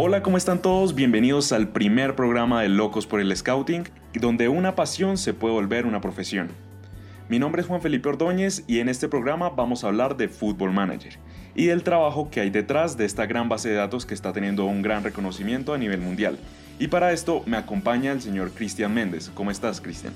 Hola, 0.00 0.22
¿cómo 0.22 0.36
están 0.36 0.62
todos? 0.62 0.94
Bienvenidos 0.94 1.50
al 1.50 1.70
primer 1.70 2.14
programa 2.14 2.62
de 2.62 2.68
Locos 2.68 3.04
por 3.08 3.20
el 3.20 3.36
Scouting, 3.36 3.82
donde 4.14 4.48
una 4.48 4.76
pasión 4.76 5.18
se 5.18 5.34
puede 5.34 5.54
volver 5.54 5.86
una 5.86 6.00
profesión. 6.00 6.50
Mi 7.28 7.40
nombre 7.40 7.62
es 7.62 7.66
Juan 7.66 7.82
Felipe 7.82 8.08
Ordóñez 8.08 8.62
y 8.68 8.78
en 8.78 8.88
este 8.88 9.08
programa 9.08 9.48
vamos 9.48 9.82
a 9.82 9.88
hablar 9.88 10.16
de 10.16 10.28
Football 10.28 10.70
Manager 10.70 11.18
y 11.56 11.66
del 11.66 11.82
trabajo 11.82 12.30
que 12.30 12.38
hay 12.38 12.50
detrás 12.50 12.96
de 12.96 13.06
esta 13.06 13.26
gran 13.26 13.48
base 13.48 13.70
de 13.70 13.74
datos 13.74 14.06
que 14.06 14.14
está 14.14 14.32
teniendo 14.32 14.66
un 14.66 14.82
gran 14.82 15.02
reconocimiento 15.02 15.74
a 15.74 15.78
nivel 15.78 16.00
mundial. 16.00 16.38
Y 16.78 16.86
para 16.86 17.12
esto 17.12 17.42
me 17.44 17.56
acompaña 17.56 18.12
el 18.12 18.22
señor 18.22 18.52
Cristian 18.52 18.94
Méndez. 18.94 19.32
¿Cómo 19.34 19.50
estás, 19.50 19.80
Cristian? 19.80 20.12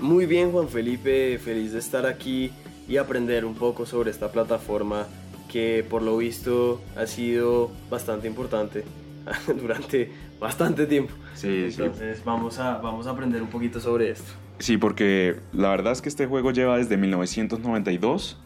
Muy 0.00 0.24
bien, 0.24 0.50
Juan 0.50 0.70
Felipe, 0.70 1.38
feliz 1.44 1.74
de 1.74 1.80
estar 1.80 2.06
aquí 2.06 2.52
y 2.88 2.96
aprender 2.96 3.44
un 3.44 3.54
poco 3.54 3.84
sobre 3.84 4.10
esta 4.10 4.32
plataforma 4.32 5.06
que 5.52 5.84
por 5.86 6.00
lo 6.00 6.16
visto 6.16 6.80
ha 6.96 7.06
sido 7.06 7.70
bastante 7.90 8.26
importante 8.28 8.82
durante 9.60 10.10
bastante 10.40 10.86
tiempo. 10.86 11.12
Sí, 11.34 11.66
Entonces 11.68 12.24
Vamos, 12.24 12.58
a, 12.58 12.78
vamos 12.78 13.06
a 13.06 13.10
aprender 13.10 13.42
un 13.42 13.48
poquito 13.48 13.80
sobre 13.80 14.10
esto. 14.10 14.32
Sí, 14.58 14.78
porque 14.78 15.36
la 15.52 15.68
verdad 15.68 15.92
es 15.92 16.00
que 16.00 16.08
este 16.08 16.26
juego 16.26 16.50
lleva 16.50 16.78
desde 16.78 16.96
1992 16.96 18.40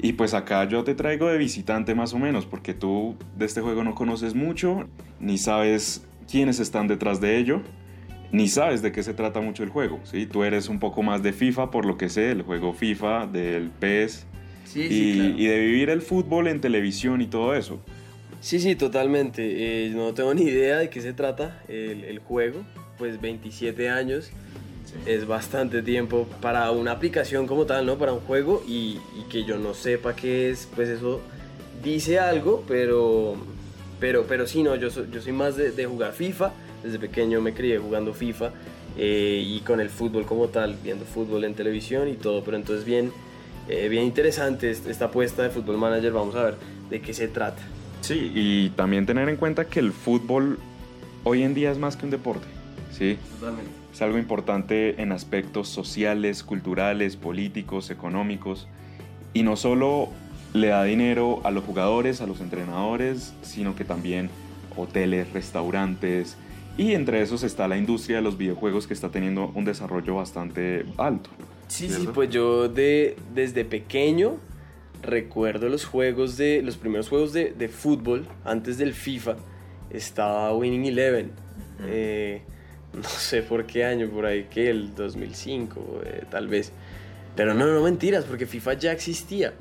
y 0.00 0.12
pues 0.12 0.34
acá 0.34 0.64
yo 0.64 0.84
te 0.84 0.94
traigo 0.94 1.26
de 1.26 1.38
visitante 1.38 1.94
más 1.94 2.14
o 2.14 2.18
menos, 2.18 2.46
porque 2.46 2.74
tú 2.74 3.16
de 3.36 3.46
este 3.46 3.60
juego 3.60 3.82
no 3.82 3.96
conoces 3.96 4.34
mucho, 4.34 4.88
ni 5.18 5.38
sabes 5.38 6.06
quiénes 6.30 6.60
están 6.60 6.86
detrás 6.86 7.20
de 7.20 7.38
ello, 7.38 7.62
ni 8.30 8.46
sabes 8.46 8.82
de 8.82 8.92
qué 8.92 9.02
se 9.02 9.14
trata 9.14 9.40
mucho 9.40 9.64
el 9.64 9.70
juego. 9.70 9.98
¿sí? 10.04 10.26
Tú 10.26 10.44
eres 10.44 10.68
un 10.68 10.78
poco 10.78 11.02
más 11.02 11.24
de 11.24 11.32
FIFA, 11.32 11.72
por 11.72 11.84
lo 11.84 11.96
que 11.96 12.08
sé, 12.08 12.30
el 12.30 12.42
juego 12.42 12.72
FIFA, 12.72 13.26
del 13.26 13.70
PES, 13.70 14.26
Sí, 14.64 14.82
y, 14.82 15.42
y 15.42 15.46
de 15.46 15.60
vivir 15.60 15.88
el 15.88 16.02
fútbol 16.02 16.46
en 16.46 16.60
televisión 16.60 17.22
y 17.22 17.26
todo 17.26 17.54
eso. 17.54 17.80
Sí, 18.40 18.60
sí, 18.60 18.76
totalmente. 18.76 19.86
Eh, 19.86 19.90
no 19.90 20.14
tengo 20.14 20.32
ni 20.34 20.42
idea 20.42 20.78
de 20.78 20.90
qué 20.90 21.00
se 21.00 21.12
trata 21.12 21.62
el, 21.68 22.04
el 22.04 22.18
juego. 22.20 22.60
Pues 22.96 23.20
27 23.20 23.88
años 23.88 24.30
es 25.06 25.26
bastante 25.26 25.82
tiempo 25.82 26.26
para 26.40 26.70
una 26.70 26.92
aplicación 26.92 27.46
como 27.46 27.66
tal, 27.66 27.84
¿no? 27.86 27.98
Para 27.98 28.12
un 28.12 28.20
juego 28.20 28.62
y, 28.66 28.98
y 29.18 29.24
que 29.28 29.44
yo 29.44 29.58
no 29.58 29.74
sepa 29.74 30.16
qué 30.16 30.50
es, 30.50 30.68
pues 30.74 30.88
eso 30.88 31.20
dice 31.84 32.18
algo, 32.18 32.64
pero, 32.66 33.36
pero, 34.00 34.24
pero 34.26 34.46
sí, 34.46 34.62
no, 34.62 34.74
yo 34.76 34.90
soy, 34.90 35.06
yo 35.12 35.20
soy 35.20 35.32
más 35.32 35.56
de, 35.56 35.70
de 35.72 35.86
jugar 35.86 36.12
FIFA. 36.12 36.52
Desde 36.82 36.98
pequeño 36.98 37.40
me 37.40 37.52
crié 37.54 37.78
jugando 37.78 38.14
FIFA 38.14 38.52
eh, 38.96 39.42
y 39.44 39.60
con 39.60 39.80
el 39.80 39.90
fútbol 39.90 40.24
como 40.24 40.48
tal, 40.48 40.76
viendo 40.82 41.04
fútbol 41.04 41.44
en 41.44 41.54
televisión 41.54 42.08
y 42.08 42.14
todo, 42.14 42.42
pero 42.44 42.56
entonces 42.56 42.84
bien, 42.84 43.12
eh, 43.68 43.88
bien 43.88 44.04
interesante 44.04 44.70
est- 44.70 44.86
esta 44.88 45.06
apuesta 45.06 45.42
de 45.42 45.50
Football 45.50 45.76
Manager, 45.78 46.12
vamos 46.12 46.34
a 46.36 46.44
ver 46.44 46.54
de 46.88 47.00
qué 47.00 47.12
se 47.12 47.26
trata. 47.28 47.60
Sí, 48.00 48.32
y 48.34 48.70
también 48.70 49.06
tener 49.06 49.28
en 49.28 49.36
cuenta 49.36 49.66
que 49.66 49.80
el 49.80 49.92
fútbol 49.92 50.58
hoy 51.24 51.42
en 51.42 51.54
día 51.54 51.70
es 51.70 51.78
más 51.78 51.96
que 51.96 52.04
un 52.04 52.10
deporte. 52.10 52.46
Sí, 52.90 53.18
Totalmente. 53.38 53.78
Es 53.92 54.02
algo 54.02 54.18
importante 54.18 55.02
en 55.02 55.10
aspectos 55.10 55.68
sociales, 55.68 56.44
culturales, 56.44 57.16
políticos, 57.16 57.90
económicos. 57.90 58.68
Y 59.34 59.42
no 59.42 59.56
solo 59.56 60.10
le 60.52 60.68
da 60.68 60.84
dinero 60.84 61.40
a 61.44 61.50
los 61.50 61.64
jugadores, 61.64 62.20
a 62.20 62.26
los 62.28 62.40
entrenadores, 62.40 63.34
sino 63.42 63.74
que 63.74 63.84
también 63.84 64.30
hoteles, 64.76 65.32
restaurantes. 65.32 66.36
Y 66.76 66.92
entre 66.92 67.22
esos 67.22 67.42
está 67.42 67.66
la 67.66 67.76
industria 67.76 68.18
de 68.18 68.22
los 68.22 68.38
videojuegos 68.38 68.86
que 68.86 68.94
está 68.94 69.08
teniendo 69.08 69.50
un 69.52 69.64
desarrollo 69.64 70.14
bastante 70.14 70.86
alto. 70.96 71.30
Sí, 71.66 71.88
sí, 71.88 72.08
pues 72.14 72.30
yo 72.30 72.68
de, 72.68 73.16
desde 73.34 73.64
pequeño 73.64 74.36
recuerdo 75.02 75.68
los 75.68 75.84
juegos 75.84 76.36
de, 76.36 76.62
los 76.62 76.76
primeros 76.76 77.08
juegos 77.08 77.32
de, 77.32 77.52
de 77.52 77.68
fútbol, 77.68 78.26
antes 78.44 78.78
del 78.78 78.94
FIFA, 78.94 79.36
estaba 79.90 80.54
Winning 80.54 80.86
Eleven. 80.86 81.32
Eh, 81.86 82.42
no 82.92 83.04
sé 83.04 83.42
por 83.42 83.66
qué 83.66 83.84
año, 83.84 84.08
por 84.08 84.26
ahí 84.26 84.44
que 84.50 84.70
el 84.70 84.94
2005, 84.94 86.00
eh, 86.04 86.24
tal 86.30 86.48
vez. 86.48 86.72
Pero 87.36 87.54
no, 87.54 87.66
no 87.66 87.82
mentiras, 87.82 88.24
porque 88.24 88.46
FIFA 88.46 88.74
ya 88.74 88.92
existía. 88.92 89.54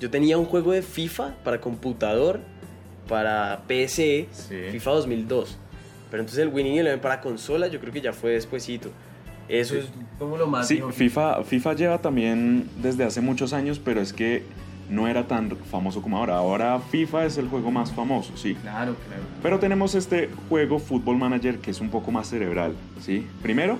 Yo 0.00 0.10
tenía 0.10 0.38
un 0.38 0.44
juego 0.44 0.72
de 0.72 0.82
FIFA 0.82 1.34
para 1.44 1.60
computador, 1.60 2.40
para 3.08 3.64
PC, 3.66 4.28
Sí. 4.30 4.56
FIFA 4.70 4.90
2002. 4.92 5.58
Pero 6.10 6.22
entonces 6.22 6.42
el 6.42 6.48
Winning 6.48 6.78
Eleven 6.78 7.00
para 7.00 7.20
consola 7.20 7.66
yo 7.68 7.80
creo 7.80 7.92
que 7.92 8.00
ya 8.00 8.12
fue 8.12 8.30
despuesito. 8.32 8.90
Eso 9.48 9.76
es 9.76 9.86
como 10.18 10.36
lo 10.36 10.46
más... 10.46 10.68
Sí, 10.68 10.80
FIFA, 10.92 11.42
FIFA 11.42 11.74
lleva 11.74 11.98
también 11.98 12.68
desde 12.82 13.04
hace 13.04 13.20
muchos 13.20 13.52
años, 13.52 13.80
pero 13.82 14.00
es 14.00 14.12
que 14.12 14.42
no 14.88 15.06
era 15.08 15.26
tan 15.26 15.50
famoso 15.70 16.02
como 16.02 16.18
ahora. 16.18 16.36
Ahora 16.36 16.78
FIFA 16.80 17.26
es 17.26 17.38
el 17.38 17.48
juego 17.48 17.70
más 17.70 17.92
famoso, 17.92 18.36
sí. 18.36 18.54
Claro, 18.54 18.96
claro. 19.06 19.22
Pero 19.42 19.58
tenemos 19.58 19.94
este 19.94 20.30
juego 20.48 20.78
Football 20.78 21.18
Manager 21.18 21.58
que 21.58 21.70
es 21.70 21.80
un 21.80 21.90
poco 21.90 22.10
más 22.10 22.28
cerebral, 22.28 22.74
¿sí? 23.00 23.26
Primero, 23.42 23.78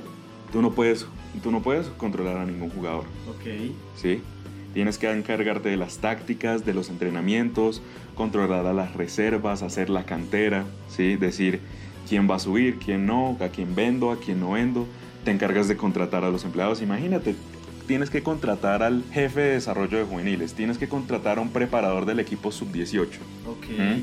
tú 0.53 0.63
no 0.63 0.73
puedes, 0.73 1.07
tú 1.43 1.51
no 1.51 1.61
puedes 1.63 1.87
controlar 1.89 2.37
a 2.39 2.45
ningún 2.45 2.71
jugador, 2.71 3.05
Ok. 3.29 3.73
¿sí? 3.97 4.23
Tienes 4.75 4.99
que 4.99 5.11
encargarte 5.11 5.71
de 5.71 5.77
las 5.77 5.99
tácticas, 5.99 6.65
de 6.65 6.75
los 6.75 6.91
entrenamientos, 6.91 7.83
controlar 8.15 8.67
a 8.67 8.73
las 8.75 8.95
reservas, 8.95 9.63
hacer 9.63 9.89
la 9.89 10.05
cantera, 10.05 10.65
¿sí? 10.89 11.17
Decir 11.17 11.61
quién 12.09 12.31
va 12.31 12.37
a 12.37 12.39
subir, 12.39 12.79
quién 12.79 13.07
no, 13.07 13.37
a 13.41 13.49
quién 13.49 13.75
vendo, 13.75 14.13
a 14.13 14.19
quién 14.19 14.41
no 14.41 14.53
vendo. 14.53 14.87
Te 15.25 15.31
encargas 15.31 15.69
de 15.69 15.77
contratar 15.77 16.23
a 16.23 16.31
los 16.31 16.45
empleados. 16.45 16.81
Imagínate, 16.83 17.35
tienes 17.89 18.11
que 18.11 18.23
contratar 18.23 18.85
al 18.85 19.03
jefe 19.13 19.41
de 19.41 19.51
desarrollo 19.55 19.99
de 19.99 20.05
juveniles, 20.05 20.53
tienes 20.55 20.79
que 20.79 20.89
contratar 20.89 21.39
a 21.39 21.41
un 21.41 21.51
preparador 21.51 22.07
del 22.07 22.21
equipo 22.21 22.53
sub-18. 22.53 23.07
Ok. 23.47 23.65
¿Mm? 23.77 24.03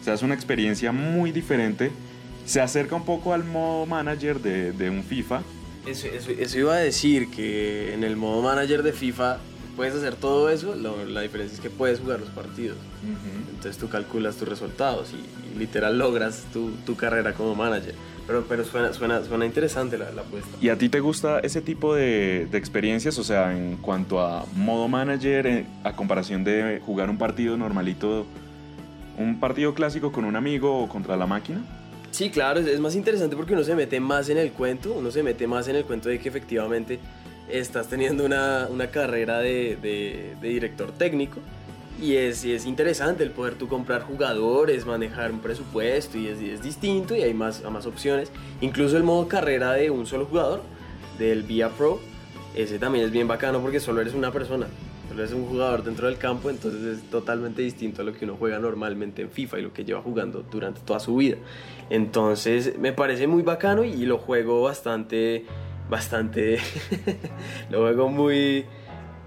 O 0.00 0.04
sea, 0.04 0.14
es 0.14 0.22
una 0.22 0.34
experiencia 0.34 0.92
muy 0.92 1.32
diferente. 1.32 1.90
Se 2.46 2.60
acerca 2.60 2.94
un 2.94 3.04
poco 3.04 3.32
al 3.34 3.42
modo 3.42 3.86
manager 3.86 4.38
de, 4.40 4.70
de 4.72 4.90
un 4.90 5.02
FIFA. 5.02 5.42
Eso, 5.86 6.06
eso- 6.06 6.30
eso 6.30 6.58
iba 6.58 6.74
a 6.74 6.78
decir 6.78 7.30
que 7.30 7.92
en 7.94 8.04
el 8.04 8.14
modo 8.16 8.42
manager 8.42 8.82
de 8.82 8.92
FIFA 8.92 9.38
puedes 9.76 9.94
hacer 9.94 10.14
todo 10.14 10.50
eso, 10.50 10.74
lo- 10.76 11.04
la 11.06 11.22
diferencia 11.22 11.54
es 11.56 11.60
que 11.60 11.70
puedes 11.70 12.00
jugar 12.00 12.20
los 12.20 12.28
partidos. 12.28 12.76
Entonces 13.50 13.78
tú 13.78 13.88
calculas 13.88 14.36
tus 14.36 14.46
resultados 14.48 15.12
y, 15.14 15.54
y 15.54 15.58
literal 15.58 15.98
logras 15.98 16.44
tu, 16.52 16.70
tu 16.86 16.94
carrera 16.96 17.32
como 17.32 17.54
manager. 17.54 17.94
Pero, 18.26 18.44
pero 18.48 18.64
suena, 18.64 18.92
suena, 18.94 19.22
suena 19.22 19.44
interesante 19.44 19.98
la, 19.98 20.10
la 20.10 20.22
apuesta. 20.22 20.48
¿Y 20.60 20.70
a 20.70 20.78
ti 20.78 20.88
te 20.88 21.00
gusta 21.00 21.40
ese 21.40 21.60
tipo 21.60 21.94
de, 21.94 22.46
de 22.50 22.56
experiencias? 22.58 23.18
O 23.18 23.24
sea, 23.24 23.54
en 23.56 23.76
cuanto 23.76 24.18
a 24.20 24.46
modo 24.54 24.88
manager, 24.88 25.46
eh, 25.46 25.66
a 25.84 25.92
comparación 25.94 26.42
de 26.42 26.80
jugar 26.86 27.10
un 27.10 27.18
partido 27.18 27.56
normalito, 27.56 28.26
un 29.18 29.38
partido 29.38 29.74
clásico 29.74 30.10
con 30.10 30.24
un 30.24 30.36
amigo 30.36 30.82
o 30.82 30.88
contra 30.88 31.16
la 31.16 31.26
máquina. 31.26 31.60
Sí, 32.12 32.30
claro, 32.30 32.60
es, 32.60 32.66
es 32.66 32.80
más 32.80 32.94
interesante 32.94 33.36
porque 33.36 33.52
uno 33.52 33.62
se 33.64 33.74
mete 33.74 34.00
más 34.00 34.28
en 34.30 34.38
el 34.38 34.52
cuento, 34.52 34.92
uno 34.94 35.10
se 35.10 35.22
mete 35.22 35.46
más 35.46 35.68
en 35.68 35.76
el 35.76 35.84
cuento 35.84 36.08
de 36.08 36.18
que 36.18 36.28
efectivamente 36.28 36.98
estás 37.50 37.88
teniendo 37.88 38.24
una, 38.24 38.68
una 38.70 38.86
carrera 38.86 39.40
de, 39.40 39.76
de- 39.82 40.34
de 40.40 40.48
director 40.48 40.92
técnico 40.92 41.40
y 42.00 42.16
es, 42.16 42.44
y 42.44 42.52
es 42.52 42.66
interesante 42.66 43.22
el 43.22 43.30
poder 43.30 43.54
tú 43.54 43.68
comprar 43.68 44.02
jugadores, 44.02 44.84
manejar 44.84 45.32
un 45.32 45.40
presupuesto 45.40 46.18
y 46.18 46.28
es, 46.28 46.62
distinto 46.62 47.14
y 47.14 47.22
hay 47.22 47.34
más, 47.34 47.62
más 47.70 47.86
opciones. 47.86 48.30
Incluso 48.60 48.96
el 48.96 49.04
modo 49.04 49.28
carrera 49.28 49.72
de 49.72 49.90
un 49.90 50.06
solo 50.06 50.26
jugador, 50.26 50.62
del 51.18 51.42
Via 51.42 51.68
Pro, 51.68 52.00
ese 52.54 52.78
también 52.78 53.04
es 53.04 53.10
bien 53.10 53.28
bacano 53.28 53.60
porque 53.60 53.80
solo 53.80 54.00
eres 54.00 54.14
una 54.14 54.32
persona. 54.32 54.66
Solo 55.08 55.22
eres 55.22 55.34
un 55.34 55.46
jugador 55.46 55.84
dentro 55.84 56.06
del 56.06 56.18
campo, 56.18 56.50
entonces 56.50 56.98
es 56.98 57.10
totalmente 57.10 57.62
distinto 57.62 58.02
a 58.02 58.04
lo 58.04 58.12
que 58.12 58.24
uno 58.24 58.36
juega 58.38 58.58
normalmente 58.58 59.22
en 59.22 59.30
FIFA 59.30 59.58
y 59.58 59.62
lo 59.62 59.72
que 59.72 59.84
lleva 59.84 60.00
jugando 60.00 60.44
durante 60.50 60.80
toda 60.80 60.98
su 60.98 61.16
vida. 61.16 61.36
Entonces 61.90 62.78
me 62.78 62.92
parece 62.92 63.26
muy 63.26 63.42
bacano 63.42 63.84
y 63.84 64.06
lo 64.06 64.18
juego 64.18 64.62
bastante, 64.62 65.44
bastante, 65.88 66.58
lo 67.70 67.82
juego 67.82 68.08
muy, 68.08 68.64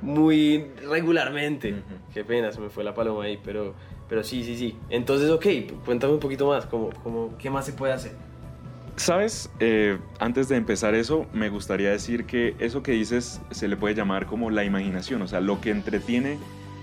muy 0.01 0.65
regularmente. 0.89 1.71
Ujú. 1.73 1.81
Qué 2.13 2.23
pena, 2.23 2.51
se 2.51 2.59
me 2.59 2.69
fue 2.69 2.83
la 2.83 2.93
paloma 2.93 3.23
ahí, 3.25 3.39
pero, 3.43 3.73
pero 4.09 4.23
sí, 4.23 4.43
sí, 4.43 4.57
sí. 4.57 4.75
Entonces, 4.89 5.29
ok, 5.29 5.45
cuéntame 5.85 6.13
un 6.13 6.19
poquito 6.19 6.47
más, 6.47 6.65
¿cómo, 6.65 6.89
cómo, 7.03 7.35
¿qué 7.37 7.49
más 7.49 7.65
se 7.65 7.73
puede 7.73 7.93
hacer? 7.93 8.11
¿Sabes? 8.95 9.49
Eh, 9.59 9.99
antes 10.19 10.49
de 10.49 10.55
empezar 10.55 10.95
eso, 10.95 11.27
me 11.31 11.49
gustaría 11.49 11.91
decir 11.91 12.25
que 12.25 12.55
eso 12.59 12.81
que 12.81 12.93
dices 12.93 13.41
se 13.51 13.67
le 13.67 13.77
puede 13.77 13.93
llamar 13.93 14.25
como 14.25 14.49
la 14.49 14.63
imaginación. 14.63 15.21
O 15.21 15.27
sea, 15.27 15.39
lo 15.39 15.61
que 15.61 15.69
entretiene 15.69 16.39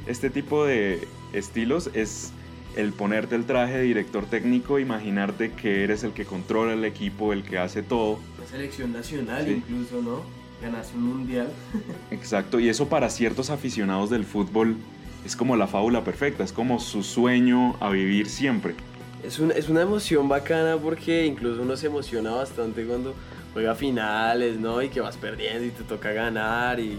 este 0.06 0.30
tipo 0.30 0.64
de 0.64 1.08
estilos 1.32 1.90
es 1.92 2.32
el 2.76 2.92
ponerte 2.92 3.34
el 3.34 3.46
traje 3.46 3.78
de 3.78 3.82
director 3.82 4.26
técnico, 4.26 4.78
imaginarte 4.78 5.52
que 5.52 5.82
eres 5.82 6.04
el 6.04 6.12
que 6.12 6.24
controla 6.24 6.72
el 6.74 6.84
equipo, 6.84 7.32
el 7.32 7.42
que 7.42 7.58
hace 7.58 7.82
todo. 7.82 8.18
Una 8.38 8.46
selección 8.48 8.92
nacional 8.92 9.44
Sí. 9.46 9.52
incluso, 9.52 10.00
¿no? 10.02 10.22
Ganarse 10.62 10.94
un 10.96 11.02
mundial. 11.04 11.48
Exacto, 12.10 12.58
y 12.60 12.68
eso 12.68 12.88
para 12.88 13.10
ciertos 13.10 13.50
aficionados 13.50 14.10
del 14.10 14.24
fútbol 14.24 14.76
es 15.24 15.36
como 15.36 15.56
la 15.56 15.66
fábula 15.66 16.04
perfecta, 16.04 16.44
es 16.44 16.52
como 16.52 16.78
su 16.80 17.02
sueño 17.02 17.76
a 17.80 17.90
vivir 17.90 18.28
siempre. 18.28 18.74
Es 19.22 19.38
una, 19.38 19.54
es 19.54 19.68
una 19.68 19.80
emoción 19.82 20.28
bacana 20.28 20.76
porque 20.76 21.24
incluso 21.24 21.62
uno 21.62 21.76
se 21.76 21.86
emociona 21.86 22.30
bastante 22.32 22.84
cuando 22.84 23.14
juega 23.54 23.74
finales, 23.74 24.58
¿no? 24.58 24.82
Y 24.82 24.88
que 24.90 25.00
vas 25.00 25.16
perdiendo 25.16 25.64
y 25.64 25.70
te 25.70 25.82
toca 25.82 26.12
ganar 26.12 26.78
y, 26.78 26.98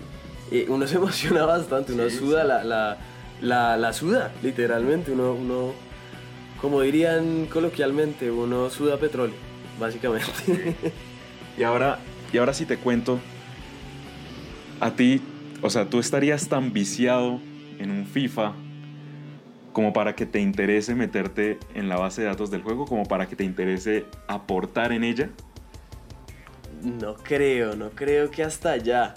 y 0.52 0.66
uno 0.68 0.88
se 0.88 0.96
emociona 0.96 1.46
bastante, 1.46 1.94
uno 1.94 2.10
Sí, 2.10 2.18
suda 2.18 2.42
sí. 2.42 2.48
La, 2.48 2.64
la, 2.64 2.98
la, 3.42 3.78
la 3.78 3.94
suda, 3.94 4.32
literalmente, 4.42 5.12
uno, 5.12 5.34
uno, 5.34 5.74
como 6.62 6.82
dirían 6.82 7.46
coloquialmente, 7.46 8.32
uno 8.32 8.70
suda 8.72 8.98
petróleo, 8.98 9.36
básicamente. 9.80 10.76
y 11.60 11.64
ahora, 11.64 12.00
y 12.34 12.38
ahora 12.40 12.54
sí 12.56 12.66
te 12.66 12.78
cuento, 12.78 13.20
a 14.80 14.92
ti, 14.92 15.22
o 15.62 15.70
sea, 15.70 15.90
tú 15.90 16.00
estarías 16.00 16.48
tan 16.48 16.74
viciado 16.74 17.40
en 17.80 17.92
un 17.92 18.06
FIFA 18.06 18.54
como 19.74 19.92
para 19.92 20.16
que 20.16 20.26
te 20.26 20.40
interese 20.40 20.96
meterte 20.96 21.60
en 21.74 21.90
la 21.90 21.98
base 21.98 22.22
de 22.22 22.28
datos 22.28 22.50
del 22.50 22.62
juego, 22.62 22.86
como 22.86 23.04
para 23.06 23.28
que 23.28 23.36
te 23.36 23.44
interese 23.44 24.06
aportar 24.28 24.94
en 24.94 25.04
ella. 25.04 25.30
No 26.82 27.16
creo, 27.16 27.76
no 27.76 27.90
creo 27.90 28.32
que 28.32 28.44
hasta 28.44 28.72
allá. 28.72 29.14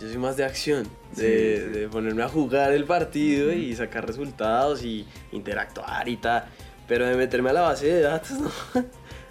Yo 0.00 0.08
soy 0.08 0.16
más 0.16 0.38
de 0.38 0.44
acción, 0.44 0.88
de, 1.16 1.86
ponerme 1.90 2.22
a 2.22 2.28
jugar 2.28 2.72
el 2.72 2.84
partido 2.84 3.52
y 3.52 3.74
sacar 3.74 4.06
resultados 4.06 4.82
y 4.82 5.06
interactuar 5.32 6.08
y 6.08 6.16
tal. 6.16 6.44
Pero 6.88 7.06
de 7.06 7.16
meterme 7.16 7.50
a 7.50 7.52
la 7.52 7.60
base 7.62 7.86
de 7.86 8.00
datos, 8.00 8.38
no, 8.40 8.84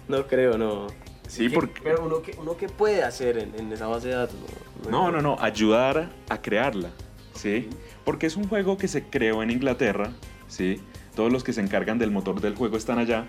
no 0.06 0.26
creo, 0.28 0.56
no. 0.56 0.86
Sí, 1.26 1.48
porque... 1.48 1.80
Pero 1.82 2.04
uno 2.04 2.22
que, 2.22 2.36
uno 2.38 2.56
que 2.56 2.68
puede 2.68 3.02
hacer 3.02 3.38
en, 3.38 3.72
esa 3.72 3.88
base 3.88 4.08
de 4.08 4.14
datos. 4.14 4.36
No, 4.36 4.69
no, 4.88 5.10
no, 5.10 5.36
ayudar 5.40 6.10
a 6.28 6.40
crearla, 6.40 6.90
¿sí? 7.34 7.68
Porque 8.04 8.26
es 8.26 8.36
un 8.36 8.48
juego 8.48 8.76
que 8.76 8.88
se 8.88 9.04
creó 9.04 9.42
en 9.42 9.50
Inglaterra, 9.50 10.12
¿sí? 10.48 10.80
Todos 11.14 11.32
los 11.32 11.44
que 11.44 11.52
se 11.52 11.60
encargan 11.60 11.98
del 11.98 12.10
motor 12.10 12.40
del 12.40 12.54
juego 12.54 12.76
están 12.76 12.98
allá, 12.98 13.26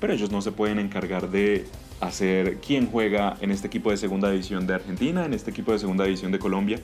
pero 0.00 0.12
ellos 0.12 0.30
no 0.30 0.42
se 0.42 0.52
pueden 0.52 0.78
encargar 0.78 1.30
de 1.30 1.64
hacer 2.00 2.58
quién 2.58 2.88
juega 2.90 3.36
en 3.40 3.52
este 3.52 3.68
equipo 3.68 3.90
de 3.90 3.96
segunda 3.96 4.30
división 4.30 4.66
de 4.66 4.74
Argentina, 4.74 5.24
en 5.24 5.34
este 5.34 5.50
equipo 5.50 5.72
de 5.72 5.78
segunda 5.78 6.04
división 6.04 6.32
de 6.32 6.38
Colombia, 6.38 6.80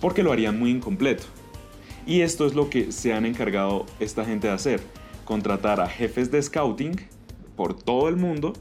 porque 0.00 0.22
lo 0.22 0.32
harían 0.32 0.58
muy 0.58 0.70
incompleto. 0.70 1.24
Y 2.06 2.22
esto 2.22 2.46
es 2.46 2.54
lo 2.54 2.70
que 2.70 2.92
se 2.92 3.12
han 3.12 3.26
encargado 3.26 3.86
esta 4.00 4.24
gente 4.24 4.48
de 4.48 4.54
hacer, 4.54 4.80
contratar 5.24 5.80
a 5.80 5.88
jefes 5.88 6.30
de 6.30 6.42
scouting 6.42 6.96
por 7.56 7.74
todo 7.74 8.08
el 8.08 8.16
mundo 8.16 8.52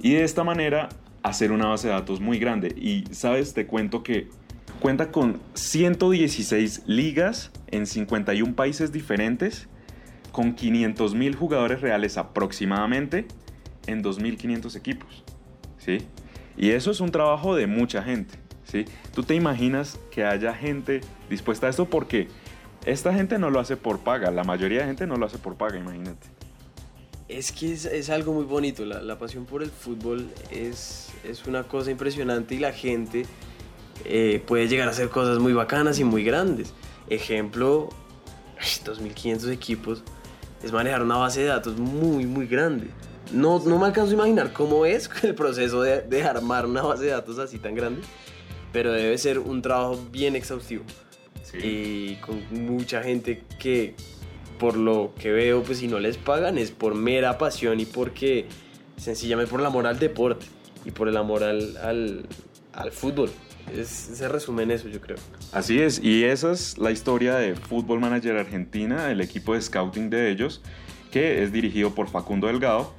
y 0.00 0.14
de 0.14 0.24
esta 0.24 0.42
manera 0.42 0.88
hacer 1.22 1.52
una 1.52 1.66
base 1.66 1.88
de 1.88 1.94
datos 1.94 2.20
muy 2.20 2.38
grande. 2.38 2.74
Y 2.76 3.04
sabes, 3.12 3.54
te 3.54 3.66
cuento 3.66 4.02
que 4.02 4.28
cuenta 4.80 5.10
con 5.10 5.40
116 5.54 6.82
ligas 6.86 7.50
en 7.68 7.86
51 7.86 8.54
países 8.54 8.92
diferentes, 8.92 9.68
con 10.32 10.54
500 10.54 11.14
mil 11.14 11.36
jugadores 11.36 11.80
reales 11.80 12.16
aproximadamente 12.16 13.26
en 13.86 14.02
2.500 14.02 14.76
equipos. 14.76 15.24
¿sí? 15.78 15.98
Y 16.56 16.70
eso 16.70 16.90
es 16.90 17.00
un 17.00 17.10
trabajo 17.10 17.54
de 17.54 17.66
mucha 17.66 18.02
gente. 18.02 18.34
¿sí? 18.64 18.84
Tú 19.14 19.22
te 19.22 19.34
imaginas 19.34 19.98
que 20.10 20.24
haya 20.24 20.54
gente 20.54 21.00
dispuesta 21.28 21.66
a 21.66 21.70
esto 21.70 21.86
porque 21.86 22.28
esta 22.84 23.14
gente 23.14 23.38
no 23.38 23.50
lo 23.50 23.60
hace 23.60 23.76
por 23.76 24.00
paga, 24.00 24.30
la 24.30 24.44
mayoría 24.44 24.80
de 24.80 24.86
gente 24.86 25.06
no 25.06 25.16
lo 25.16 25.26
hace 25.26 25.38
por 25.38 25.56
paga, 25.56 25.78
imagínate. 25.78 26.26
Es 27.32 27.50
que 27.50 27.72
es, 27.72 28.10
algo 28.10 28.34
muy 28.34 28.44
bonito, 28.44 28.84
la, 28.84 29.18
pasión 29.18 29.46
por 29.46 29.62
el 29.62 29.70
fútbol 29.70 30.28
es, 30.50 31.08
es, 31.24 31.46
una 31.46 31.62
cosa 31.62 31.90
impresionante 31.90 32.54
y 32.54 32.58
la 32.58 32.72
gente 32.72 33.24
eh, 34.04 34.42
puede 34.46 34.68
llegar 34.68 34.86
a 34.86 34.90
hacer 34.90 35.08
cosas 35.08 35.38
muy 35.38 35.54
bacanas 35.54 35.98
y 35.98 36.04
muy 36.04 36.24
grandes. 36.24 36.74
Ejemplo, 37.08 37.88
2.500 38.60 39.50
equipos 39.50 40.02
es 40.62 40.72
manejar 40.72 41.02
una 41.02 41.16
base 41.16 41.40
de 41.40 41.46
datos 41.46 41.78
muy, 41.78 42.26
muy 42.26 42.46
grande. 42.46 42.88
No, 43.32 43.58
no 43.64 43.78
me 43.78 43.86
alcanzo 43.86 44.10
a 44.10 44.14
imaginar 44.14 44.52
cómo 44.52 44.84
es 44.84 45.08
el 45.22 45.34
proceso 45.34 45.80
de, 45.80 46.02
de 46.02 46.24
armar 46.24 46.66
una 46.66 46.82
base 46.82 47.04
de 47.04 47.10
datos 47.12 47.38
así 47.38 47.58
tan 47.58 47.74
grande, 47.74 48.02
pero 48.74 48.92
debe 48.92 49.16
ser 49.16 49.38
un 49.38 49.62
trabajo 49.62 49.98
bien 50.10 50.36
exhaustivo. 50.36 50.84
Y 51.62 52.16
con 52.16 52.42
mucha 52.50 53.02
gente 53.02 53.42
que, 53.58 53.94
por 54.62 54.76
lo 54.76 55.12
que 55.18 55.32
veo, 55.32 55.64
pues 55.64 55.78
si 55.78 55.88
no 55.88 55.98
les 55.98 56.16
pagan 56.16 56.56
es 56.56 56.70
por 56.70 56.94
mera 56.94 57.36
pasión 57.36 57.80
y 57.80 57.84
porque 57.84 58.46
sencillamente 58.96 59.50
por 59.50 59.58
el 59.58 59.66
amor 59.66 59.88
al 59.88 59.98
deporte 59.98 60.46
y 60.84 60.92
por 60.92 61.08
el 61.08 61.16
amor 61.16 61.42
al, 61.42 62.24
al, 62.72 62.92
fútbol. 62.92 63.28
Es, 63.76 63.88
se 63.88 64.28
resume 64.28 64.62
en 64.62 64.70
eso, 64.70 64.88
yo 64.88 65.00
creo. 65.00 65.16
Así 65.50 65.80
es, 65.80 66.00
y 66.00 66.22
esa 66.22 66.52
es 66.52 66.78
la 66.78 66.92
historia 66.92 67.34
de 67.34 67.56
Fútbol 67.56 67.98
Manager 67.98 68.36
Argentina, 68.36 69.10
el 69.10 69.20
equipo 69.20 69.54
de 69.54 69.62
scouting 69.62 70.10
de 70.10 70.30
ellos, 70.30 70.62
que 71.10 71.42
es 71.42 71.50
dirigido 71.50 71.92
por 71.92 72.08
Facundo 72.08 72.46
Delgado 72.46 72.94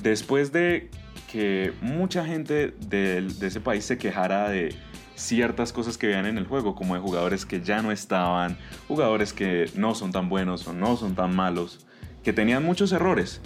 Después 0.00 0.52
de 0.52 0.90
que 1.32 1.72
mucha 1.80 2.24
gente 2.24 2.72
de, 2.86 3.26
ese 3.42 3.60
país 3.60 3.84
se 3.84 3.98
quejara 3.98 4.48
de 4.48 4.76
ciertas 5.20 5.72
cosas 5.72 5.98
que 5.98 6.06
veían 6.06 6.26
en 6.26 6.38
el 6.38 6.46
juego, 6.46 6.74
como 6.74 6.94
de 6.94 7.00
jugadores 7.00 7.46
que 7.46 7.60
ya 7.60 7.82
no 7.82 7.92
estaban, 7.92 8.58
jugadores 8.88 9.32
que 9.32 9.70
no 9.74 9.94
son 9.94 10.12
tan 10.12 10.28
buenos 10.28 10.66
o 10.66 10.72
no 10.72 10.96
son 10.96 11.14
tan 11.14 11.34
malos, 11.34 11.86
que 12.22 12.32
tenían 12.32 12.64
muchos 12.64 12.92
errores. 12.92 13.40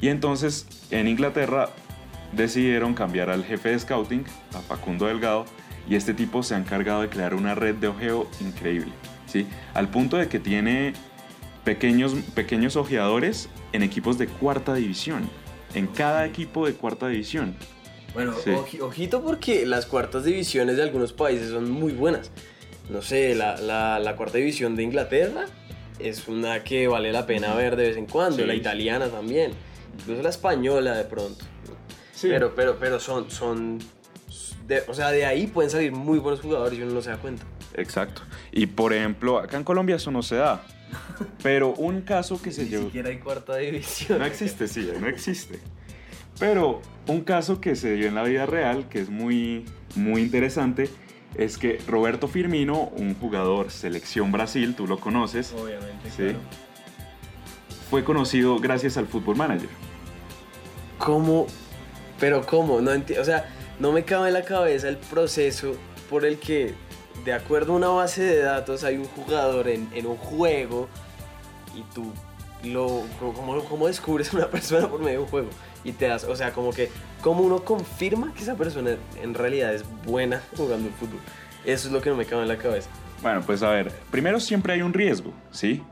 Y 0.00 0.08
entonces 0.08 0.66
en 0.90 1.08
Inglaterra 1.08 1.70
decidieron 2.32 2.94
cambiar 2.94 3.30
al 3.30 3.44
jefe 3.44 3.70
de 3.70 3.78
scouting, 3.78 4.24
a 4.54 4.60
Facundo 4.60 5.06
Delgado, 5.06 5.44
y 5.88 5.94
este 5.94 6.14
tipo 6.14 6.42
se 6.42 6.54
ha 6.54 6.58
encargado 6.58 7.02
de 7.02 7.08
crear 7.08 7.34
una 7.34 7.54
red 7.54 7.74
de 7.74 7.88
ojeo 7.88 8.28
increíble, 8.40 8.92
¿sí? 9.26 9.46
Al 9.74 9.88
punto 9.88 10.16
de 10.16 10.28
que 10.28 10.38
tiene 10.38 10.92
pequeños, 11.64 12.14
pequeños 12.34 12.76
ojeadores 12.76 13.48
en 13.72 13.82
equipos 13.82 14.18
de 14.18 14.26
cuarta 14.26 14.74
división 14.74 15.28
en 15.74 15.86
cada 15.86 16.26
equipo 16.26 16.66
de 16.66 16.74
cuarta 16.74 17.08
división. 17.08 17.54
Bueno, 18.14 18.34
ojito 18.80 19.22
porque 19.22 19.66
las 19.66 19.86
cuartas 19.86 20.24
divisiones 20.24 20.76
de 20.76 20.82
algunos 20.82 21.12
países 21.12 21.50
son 21.50 21.70
muy 21.70 21.92
buenas. 21.92 22.30
No 22.88 23.02
sé, 23.02 23.34
la, 23.34 23.56
la, 23.56 24.16
cuarta 24.16 24.38
división 24.38 24.74
de 24.74 24.82
Inglaterra 24.82 25.44
es 25.98 26.26
una 26.26 26.64
que 26.64 26.88
vale 26.88 27.12
la 27.12 27.26
pena 27.26 27.54
ver 27.54 27.76
de 27.76 27.88
vez 27.88 27.96
en 27.96 28.06
cuando, 28.06 28.46
la 28.46 28.54
italiana 28.54 29.08
también, 29.08 29.52
incluso 29.98 30.22
la 30.22 30.30
española 30.30 30.96
de 30.96 31.04
pronto. 31.04 31.44
Sí. 32.14 32.28
Pero, 32.28 32.54
pero, 32.54 32.78
pero 32.78 32.98
son, 32.98 33.30
son 33.30 33.78
o 34.86 34.94
sea, 34.94 35.10
de 35.10 35.24
ahí 35.24 35.46
pueden 35.46 35.70
salir 35.70 35.92
muy 35.92 36.18
buenos 36.18 36.40
jugadores 36.40 36.78
y 36.78 36.82
uno 36.82 36.94
no 36.94 37.02
se 37.02 37.10
da 37.10 37.16
cuenta. 37.18 37.44
Exacto. 37.74 38.22
Y 38.52 38.66
por 38.66 38.92
ejemplo, 38.92 39.38
acá 39.38 39.56
en 39.56 39.64
Colombia 39.64 39.96
eso 39.96 40.10
no 40.10 40.22
se 40.22 40.36
da. 40.36 40.64
Pero 41.42 41.74
un 41.74 42.02
caso 42.02 42.40
que 42.40 42.50
se 42.50 42.64
Ni 42.64 42.76
siquiera 42.84 43.10
hay 43.10 43.18
cuarta 43.18 43.56
división. 43.56 44.18
No 44.18 44.24
existe, 44.24 44.68
sí, 44.68 44.90
no 44.98 45.06
existe. 45.06 45.60
Pero 46.38 46.80
un 47.06 47.22
caso 47.22 47.60
que 47.60 47.74
se 47.76 47.92
dio 47.94 48.06
en 48.06 48.14
la 48.14 48.22
vida 48.22 48.46
real, 48.46 48.88
que 48.88 49.00
es 49.00 49.10
muy, 49.10 49.64
muy 49.96 50.22
interesante, 50.22 50.88
es 51.36 51.58
que 51.58 51.78
Roberto 51.86 52.28
Firmino, 52.28 52.90
un 52.96 53.14
jugador 53.14 53.70
selección 53.70 54.32
Brasil, 54.32 54.74
tú 54.76 54.86
lo 54.86 54.98
conoces. 54.98 55.52
Obviamente, 55.52 56.10
¿sí? 56.10 56.36
Fue 57.90 58.04
conocido 58.04 58.58
gracias 58.58 58.96
al 58.96 59.06
Football 59.06 59.36
Manager. 59.36 59.68
¿Cómo? 60.98 61.46
Pero 62.20 62.44
¿cómo? 62.44 62.80
No 62.80 62.90
o 62.90 63.24
sea, 63.24 63.48
no 63.78 63.92
me 63.92 64.04
cabe 64.04 64.28
en 64.28 64.34
la 64.34 64.42
cabeza 64.42 64.88
el 64.88 64.96
proceso 64.96 65.74
por 66.10 66.24
el 66.24 66.38
que 66.38 66.74
de 67.24 67.32
acuerdo 67.32 67.72
a 67.74 67.76
una 67.76 67.88
base 67.88 68.22
de 68.22 68.38
datos 68.40 68.84
hay 68.84 68.96
un 68.96 69.04
jugador 69.04 69.68
en, 69.68 69.88
un 70.06 70.16
juego 70.16 70.88
y 71.74 71.82
tú 71.94 72.12
lo 72.64 73.04
¿cómo, 73.20 73.86
descubres 73.86 74.32
una 74.32 74.48
persona 74.50 74.88
por 74.88 75.00
medio 75.00 75.18
de 75.18 75.24
un 75.24 75.30
juego 75.30 75.48
y 75.84 75.92
te 75.92 76.06
das 76.06 76.24
o 76.24 76.36
sea 76.36 76.52
como 76.52 76.70
que 76.70 76.90
como 77.22 77.42
uno 77.42 77.64
confirma 77.64 78.32
que 78.34 78.42
esa 78.42 78.56
persona 78.56 78.96
en 79.22 79.34
realidad 79.34 79.74
es 79.74 79.84
buena 80.04 80.42
jugando 80.56 80.88
fútbol. 80.90 81.20
Eso 81.64 81.88
es 81.88 81.92
lo 81.92 82.00
que 82.00 82.10
no 82.10 82.16
me 82.16 82.24
cabe 82.24 82.42
en 82.42 82.48
la 82.48 82.58
cabeza. 82.58 82.88
Bueno 83.22 83.42
pues 83.44 83.62
a 83.62 83.70
ver 83.70 83.92
primero 84.10 84.40
siempre 84.40 84.72
hay 84.72 84.82
un 84.82 84.92
riesgo 84.92 85.32
sí 85.50 85.82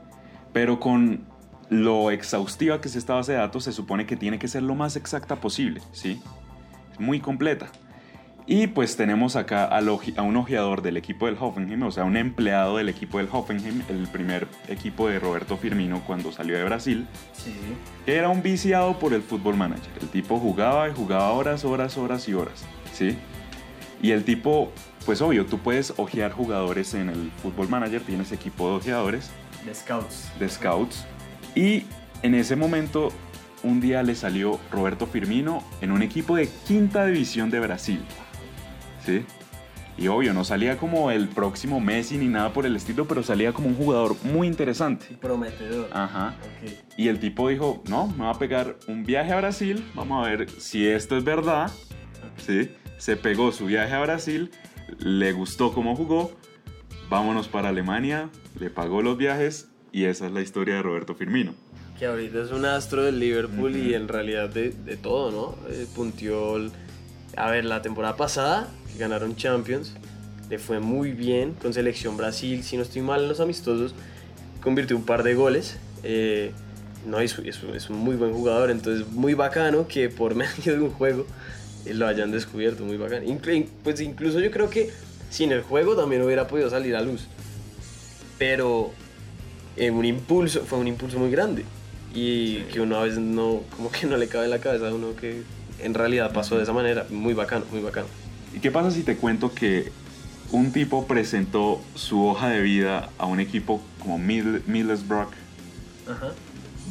pero 0.53 0.79
con 0.79 1.25
lo 1.69 2.11
exhaustiva 2.11 2.79
que 2.79 2.87
es 2.87 2.95
esta 2.95 3.13
base 3.13 3.33
de 3.33 3.37
datos 3.39 3.65
se 3.65 3.73
supone 3.73 4.05
que 4.05 4.15
tiene 4.15 4.39
que 4.39 4.47
ser 4.47 4.63
lo 4.63 4.75
más 4.75 4.95
exacta 4.95 5.35
posible 5.35 5.81
sí 5.91 6.21
es 6.93 6.99
muy 6.99 7.19
completa 7.19 7.69
y 8.49 8.67
pues 8.67 8.95
tenemos 8.95 9.35
acá 9.35 9.65
a 9.65 10.21
un 10.21 10.37
ojeador 10.37 10.81
del 10.81 10.95
equipo 10.95 11.25
del 11.25 11.35
Hoffenheim, 11.37 11.83
o 11.83 11.91
sea, 11.91 12.05
un 12.05 12.15
empleado 12.15 12.77
del 12.77 12.87
equipo 12.87 13.17
del 13.17 13.27
Hoffenheim, 13.29 13.81
el 13.89 14.07
primer 14.07 14.47
equipo 14.69 15.09
de 15.09 15.19
Roberto 15.19 15.57
Firmino 15.57 16.01
cuando 16.07 16.31
salió 16.31 16.57
de 16.57 16.63
Brasil, 16.63 17.07
sí. 17.33 17.53
que 18.05 18.15
era 18.15 18.29
un 18.29 18.41
viciado 18.41 18.97
por 18.99 19.13
el 19.13 19.21
fútbol 19.21 19.57
manager. 19.57 19.91
El 19.99 20.07
tipo 20.07 20.39
jugaba 20.39 20.87
y 20.87 20.93
jugaba 20.93 21.33
horas, 21.33 21.65
horas, 21.65 21.97
horas 21.97 22.29
y 22.29 22.33
horas, 22.33 22.65
¿sí? 22.93 23.17
Y 24.01 24.11
el 24.11 24.23
tipo, 24.23 24.71
pues 25.05 25.21
obvio, 25.21 25.45
tú 25.45 25.59
puedes 25.59 25.93
ojear 25.97 26.31
jugadores 26.31 26.93
en 26.93 27.09
el 27.09 27.31
fútbol 27.41 27.67
manager, 27.67 28.01
tienes 28.01 28.31
equipo 28.31 28.69
de 28.69 28.75
ojeadores. 28.77 29.29
De 29.65 29.75
scouts. 29.75 30.31
De 30.39 30.47
scouts. 30.47 31.05
Y 31.53 31.83
en 32.21 32.33
ese 32.33 32.55
momento, 32.55 33.09
un 33.63 33.81
día 33.81 34.03
le 34.03 34.15
salió 34.15 34.57
Roberto 34.71 35.05
Firmino 35.05 35.63
en 35.81 35.91
un 35.91 36.01
equipo 36.01 36.37
de 36.37 36.47
quinta 36.65 37.05
división 37.05 37.49
de 37.49 37.59
Brasil. 37.59 38.05
Y 39.99 40.07
obvio, 40.09 40.31
no 40.33 40.43
salía 40.43 40.77
como 40.77 41.09
el 41.09 41.27
próximo 41.27 41.79
Messi 41.79 42.17
ni 42.19 42.27
nada 42.27 42.53
por 42.53 42.67
el 42.67 42.75
estilo, 42.75 43.07
pero 43.07 43.23
salía 43.23 43.51
como 43.51 43.67
un 43.69 43.75
jugador 43.75 44.15
muy 44.23 44.45
interesante. 44.47 45.07
Prometedor. 45.19 45.89
Ajá. 45.91 46.35
Y 46.97 47.07
el 47.07 47.19
tipo 47.19 47.49
dijo, 47.49 47.81
no, 47.89 48.05
me 48.15 48.25
va 48.25 48.31
a 48.31 48.37
pegar 48.37 48.75
un 48.87 49.03
viaje 49.05 49.31
a 49.33 49.37
Brasil, 49.37 49.83
vamos 49.95 50.23
a 50.23 50.29
ver 50.29 50.49
si 50.51 50.87
esto 50.87 51.17
es 51.17 51.23
verdad. 51.23 51.71
¿Sí? 52.45 52.69
Se 52.99 53.17
pegó 53.17 53.51
su 53.51 53.65
viaje 53.65 53.91
a 53.93 53.99
Brasil, 54.01 54.51
le 54.99 55.31
gustó 55.31 55.73
cómo 55.73 55.95
jugó, 55.95 56.31
vámonos 57.09 57.47
para 57.47 57.69
Alemania, 57.69 58.29
le 58.59 58.69
pagó 58.69 59.01
los 59.01 59.17
viajes 59.17 59.69
y 59.91 60.05
esa 60.05 60.27
es 60.27 60.31
la 60.31 60.41
historia 60.41 60.75
de 60.75 60.83
Roberto 60.83 61.15
Firmino. 61.15 61.53
Que 61.97 62.05
ahorita 62.05 62.43
es 62.43 62.51
un 62.51 62.65
astro 62.65 63.03
del 63.03 63.19
Liverpool 63.19 63.75
y 63.75 63.95
en 63.95 64.07
realidad 64.07 64.49
de, 64.49 64.69
de 64.69 64.95
todo, 64.97 65.31
¿no? 65.31 65.71
Eh, 65.73 65.87
puntió, 65.95 66.57
el- 66.57 66.71
a 67.35 67.51
ver, 67.51 67.65
la 67.65 67.81
temporada 67.81 68.15
pasada, 68.15 68.67
que 68.93 68.99
ganaron 68.99 69.35
Champions, 69.35 69.93
le 70.49 70.59
fue 70.59 70.79
muy 70.79 71.11
bien 71.11 71.53
con 71.61 71.73
selección 71.73 72.15
Brasil, 72.17 72.63
si 72.63 72.77
no 72.77 72.83
estoy 72.83 73.01
mal 73.01 73.23
en 73.23 73.27
los 73.29 73.39
amistosos, 73.39 73.93
convirtió 74.61 74.95
un 74.95 75.03
par 75.05 75.23
de 75.23 75.35
goles. 75.35 75.77
eh, 76.03 76.51
no, 77.05 77.19
es, 77.19 77.37
es, 77.39 77.61
es 77.75 77.89
un 77.89 77.97
muy 77.99 78.15
buen 78.15 78.33
jugador, 78.33 78.69
entonces 78.69 79.07
muy 79.07 79.33
bacano 79.33 79.87
que 79.87 80.09
por 80.09 80.35
medio 80.41 80.73
de 80.73 80.79
un 80.79 80.89
juego 80.91 81.25
eh, 81.85 81.93
lo 81.93 82.07
hayan 82.07 82.31
descubierto, 82.31 82.83
muy 82.83 82.97
bacano. 82.97 83.25
Inclu- 83.25 83.67
pues 83.83 84.01
incluso 84.01 84.39
yo 84.39 84.51
creo 84.51 84.69
que 84.69 84.89
sin 85.29 85.51
el 85.51 85.61
juego 85.61 85.95
también 85.95 86.21
hubiera 86.23 86.47
podido 86.47 86.69
salir 86.69 86.95
a 86.95 87.01
luz. 87.01 87.27
Pero 88.37 88.91
eh, 89.75 89.89
un 89.91 90.05
impulso, 90.05 90.61
fue 90.65 90.79
un 90.79 90.87
impulso 90.87 91.17
muy 91.19 91.31
grande. 91.31 91.65
Y 92.13 92.61
que 92.71 92.81
uno 92.81 92.97
a 92.97 93.03
veces 93.03 93.19
no, 93.19 93.61
como 93.75 93.91
que 93.91 94.05
no 94.07 94.17
le 94.17 94.27
cabe 94.27 94.45
en 94.45 94.51
la 94.51 94.59
cabeza 94.59 94.87
a 94.89 94.93
uno 94.93 95.15
que 95.15 95.43
en 95.79 95.93
realidad 95.93 96.33
pasó 96.33 96.57
de 96.57 96.63
esa 96.63 96.73
manera. 96.73 97.05
Muy 97.09 97.33
bacano, 97.33 97.65
muy 97.71 97.81
bacano. 97.81 98.07
¿Y 98.55 98.59
qué 98.59 98.71
pasa 98.71 98.91
si 98.91 99.03
te 99.03 99.15
cuento 99.17 99.53
que 99.53 99.91
un 100.51 100.71
tipo 100.71 101.05
presentó 101.07 101.81
su 101.95 102.25
hoja 102.25 102.49
de 102.49 102.61
vida 102.61 103.09
a 103.17 103.25
un 103.25 103.39
equipo 103.39 103.81
como 103.99 104.17
Middle- 104.17 104.61
Middlesbrough 104.65 105.27
Ajá. 106.09 106.31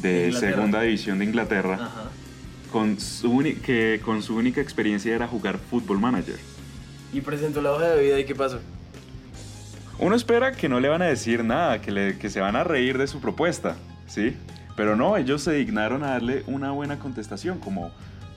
de 0.01 0.27
Inglaterra. 0.27 0.55
segunda 0.55 0.81
división 0.81 1.19
de 1.19 1.25
Inglaterra, 1.25 1.73
Ajá. 1.75 2.03
con 2.71 2.99
su 2.99 3.31
uni- 3.31 3.55
que 3.55 3.99
con 4.05 4.21
su 4.21 4.35
única 4.35 4.61
experiencia 4.61 5.13
era 5.15 5.27
jugar 5.27 5.57
Football 5.57 5.99
Manager? 5.99 6.37
Y 7.11 7.21
presentó 7.21 7.61
la 7.61 7.71
hoja 7.73 7.89
de 7.89 8.03
vida 8.03 8.19
y 8.19 8.25
qué 8.25 8.35
pasó. 8.35 8.59
Uno 9.99 10.15
espera 10.15 10.51
que 10.51 10.69
no 10.69 10.79
le 10.79 10.89
van 10.89 11.01
a 11.01 11.05
decir 11.05 11.43
nada, 11.43 11.81
que, 11.81 11.91
le- 11.91 12.17
que 12.19 12.29
se 12.29 12.39
van 12.39 12.55
a 12.55 12.63
reír 12.63 12.99
de 12.99 13.07
su 13.07 13.19
propuesta, 13.19 13.75
¿sí? 14.05 14.35
Pero 14.75 14.95
no, 14.95 15.17
ellos 15.17 15.41
se 15.41 15.53
dignaron 15.53 16.03
a 16.03 16.11
darle 16.11 16.43
una 16.45 16.69
buena 16.71 16.99
contestación, 16.99 17.57
como, 17.57 17.89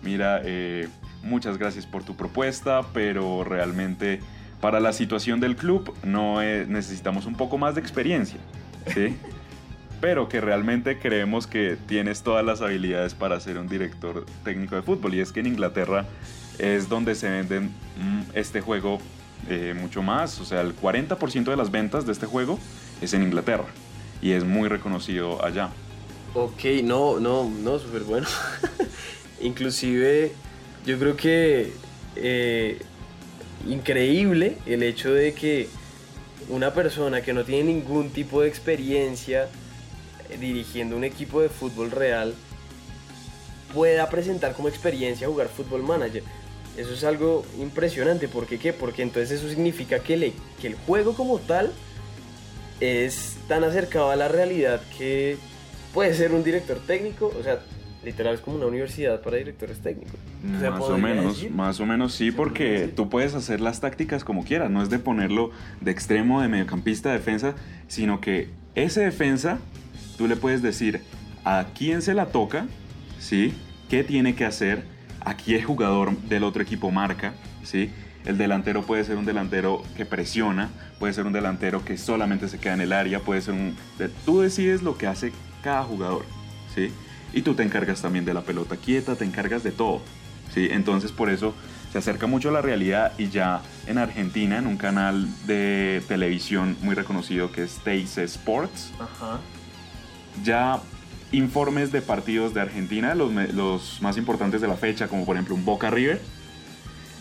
mira, 0.03 0.41
eh, 0.45 0.89
muchas 1.23 1.59
gracias 1.59 1.87
por 1.87 2.03
tu 2.05 2.17
propuesta, 2.17 2.83
pero 2.93 3.45
realmente 3.45 4.21
para 4.61 4.81
la 4.81 4.93
situación 4.93 5.41
del 5.41 5.57
club 5.57 5.95
no 6.03 6.43
eh, 6.43 6.67
necesitamos 6.69 7.27
un 7.27 7.35
poco 7.35 7.59
más 7.59 7.75
de 7.75 7.81
experiencia, 7.81 8.39
¿sí? 8.93 9.17
pero 10.01 10.29
que 10.29 10.41
realmente 10.41 10.99
creemos 10.99 11.47
que 11.47 11.77
tienes 11.87 12.23
todas 12.23 12.45
las 12.45 12.63
habilidades 12.63 13.15
para 13.15 13.39
ser 13.41 13.59
un 13.59 13.69
director 13.69 14.25
técnico 14.45 14.75
de 14.75 14.83
fútbol. 14.83 15.15
Y 15.15 15.21
es 15.21 15.31
que 15.31 15.41
en 15.41 15.47
Inglaterra 15.47 16.07
es 16.59 16.89
donde 16.89 17.15
se 17.15 17.29
venden 17.29 17.65
mm, 17.65 18.23
este 18.35 18.61
juego 18.61 18.99
eh, 19.49 19.75
mucho 19.79 20.03
más. 20.03 20.41
O 20.41 20.45
sea, 20.45 20.63
el 20.63 20.75
40% 20.75 21.45
de 21.45 21.57
las 21.57 21.71
ventas 21.71 22.07
de 22.07 22.13
este 22.13 22.27
juego 22.27 22.59
es 23.03 23.13
en 23.13 23.23
Inglaterra. 23.23 23.67
Y 24.23 24.33
es 24.33 24.45
muy 24.45 24.69
reconocido 24.69 25.45
allá. 25.45 25.71
Ok, 26.35 26.65
no, 26.85 27.21
no, 27.21 27.51
no, 27.51 27.79
súper 27.79 28.03
bueno. 28.03 28.27
Inclusive, 29.41 30.33
yo 30.87 30.99
creo 30.99 31.17
que 31.17 31.73
eh, 32.17 32.79
increíble 33.69 34.57
el 34.67 34.83
hecho 34.83 35.13
de 35.13 35.33
que 35.35 35.69
una 36.49 36.73
persona 36.75 37.23
que 37.23 37.33
no 37.33 37.45
tiene 37.45 37.73
ningún 37.73 38.11
tipo 38.11 38.43
de 38.43 38.49
experiencia 38.49 39.49
eh, 40.29 40.37
dirigiendo 40.39 40.97
un 40.97 41.05
equipo 41.05 41.41
de 41.41 41.49
fútbol 41.49 41.91
real 41.91 42.35
pueda 43.73 44.09
presentar 44.11 44.53
como 44.55 44.69
experiencia 44.69 45.29
jugar 45.29 45.49
fútbol 45.49 45.83
manager. 45.83 46.23
Eso 46.77 46.93
es 46.93 47.05
algo 47.05 47.45
impresionante. 47.59 48.29
¿Por 48.29 48.47
qué? 48.47 48.59
¿Qué? 48.59 48.73
Porque 48.73 49.03
entonces 49.03 49.39
eso 49.39 49.49
significa 49.49 50.01
que, 50.01 50.17
le- 50.17 50.33
que 50.61 50.69
el 50.69 50.75
juego 50.75 51.15
como 51.15 51.39
tal 51.39 51.71
es 52.81 53.37
tan 53.49 53.63
acercado 53.65 54.11
a 54.11 54.17
la 54.17 54.29
realidad 54.29 54.81
que 54.97 55.37
puede 55.93 56.15
ser 56.15 56.33
un 56.33 56.43
director 56.43 56.79
técnico, 56.87 57.33
o 57.39 57.43
sea, 57.43 57.61
literal 58.05 58.35
es 58.35 58.41
como 58.41 58.57
una 58.57 58.67
universidad 58.67 59.21
para 59.21 59.37
directores 59.37 59.79
técnicos. 59.81 60.19
Se 60.59 60.71
Más 60.71 60.83
o 60.83 60.99
menos, 60.99 61.37
decir. 61.37 61.51
más 61.51 61.81
o 61.81 61.87
menos 61.87 62.15
sí, 62.15 62.31
porque 62.31 62.91
tú 62.95 63.09
puedes 63.09 63.35
hacer 63.35 63.61
las 63.61 63.81
tácticas 63.81 64.25
como 64.25 64.45
quieras, 64.45 64.71
no 64.71 64.83
es 64.83 64.91
de 64.91 64.99
ponerlo 64.99 65.51
de 65.81 65.91
extremo, 65.91 66.41
de 66.41 66.49
mediocampista, 66.49 67.13
defensa, 67.13 67.55
sino 67.89 68.21
que 68.21 68.51
ese 68.75 69.01
defensa, 69.03 69.59
tú 70.17 70.27
le 70.27 70.37
puedes 70.37 70.63
decir 70.63 71.03
a 71.45 71.67
quién 71.77 72.03
se 72.03 72.15
la 72.15 72.27
toca, 72.27 72.67
¿sí? 73.19 73.53
¿Qué 73.89 74.05
tiene 74.05 74.35
que 74.35 74.45
hacer? 74.45 74.85
A 75.21 75.37
qué 75.37 75.63
jugador 75.63 76.17
del 76.23 76.45
otro 76.45 76.63
equipo 76.63 76.91
marca, 76.91 77.35
¿sí? 77.63 77.91
El 78.25 78.39
delantero 78.39 78.83
puede 78.83 79.05
ser 79.05 79.17
un 79.17 79.25
delantero 79.25 79.83
que 79.97 80.05
presiona, 80.07 80.71
puede 80.99 81.13
ser 81.13 81.27
un 81.27 81.33
delantero 81.33 81.85
que 81.85 81.97
solamente 81.97 82.49
se 82.49 82.59
queda 82.59 82.75
en 82.75 82.83
el 82.83 82.93
área, 82.93 83.21
puede 83.21 83.41
ser 83.41 83.55
un... 83.55 83.77
Tú 84.25 84.41
decides 84.41 84.83
lo 84.83 84.97
que 84.97 85.07
hace 85.07 85.33
cada 85.63 85.83
jugador, 85.83 86.25
¿sí? 86.75 86.91
Y 87.33 87.43
tú 87.43 87.55
te 87.55 87.63
encargas 87.63 88.03
también 88.03 88.25
de 88.25 88.35
la 88.35 88.43
pelota 88.43 88.77
quieta, 88.77 89.15
te 89.17 89.25
encargas 89.25 89.63
de 89.63 89.71
todo, 89.73 90.03
¿sí? 90.53 90.69
Entonces 90.71 91.13
por 91.13 91.31
eso 91.31 91.55
se 91.93 91.99
acerca 91.99 92.27
mucho 92.27 92.51
a 92.51 92.53
la 92.53 92.63
realidad 92.63 93.13
y 93.19 93.29
ya 93.29 93.63
en 93.87 93.99
Argentina, 93.99 94.59
en 94.59 94.67
un 94.67 94.77
canal 94.77 95.29
de 95.47 96.03
televisión 96.09 96.77
muy 96.83 96.95
reconocido 96.95 97.51
que 97.53 97.65
es 97.65 97.79
Teis 97.85 98.17
Sports, 98.19 98.93
Ajá. 98.99 99.41
ya 100.45 100.81
informes 101.33 101.93
de 101.93 102.03
partidos 102.03 102.55
de 102.55 102.61
Argentina, 102.61 103.15
los, 103.15 103.33
los 103.55 103.99
más 104.03 104.17
importantes 104.17 104.61
de 104.61 104.69
la 104.69 104.77
fecha, 104.77 105.09
como 105.09 105.25
por 105.25 105.37
ejemplo 105.37 105.55
un 105.55 105.65
Boca 105.65 105.91
River, 105.91 106.21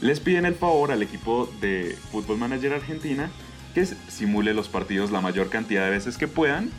les 0.02 0.20
piden 0.20 0.46
el 0.46 0.56
favor 0.56 0.92
al 0.92 1.04
equipo 1.04 1.52
de 1.62 1.98
Football 2.12 2.38
Manager 2.38 2.74
Argentina 2.74 3.30
que 3.74 3.86
simule 3.86 4.54
los 4.54 4.68
partidos 4.68 5.12
la 5.12 5.22
mayor 5.22 5.50
cantidad 5.50 5.84
de 5.86 5.92
veces 5.92 6.18
que 6.18 6.28
puedan 6.28 6.72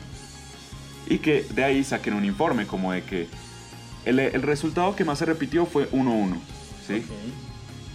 y 1.10 1.18
que 1.18 1.42
de 1.54 1.64
ahí 1.64 1.84
saquen 1.84 2.14
un 2.14 2.24
informe 2.24 2.66
como 2.66 2.92
de 2.92 3.02
que 3.02 3.26
el, 4.06 4.18
el 4.18 4.40
resultado 4.42 4.96
que 4.96 5.04
más 5.04 5.18
se 5.18 5.26
repitió 5.26 5.66
fue 5.66 5.90
1-1. 5.90 6.36
¿sí? 6.86 7.02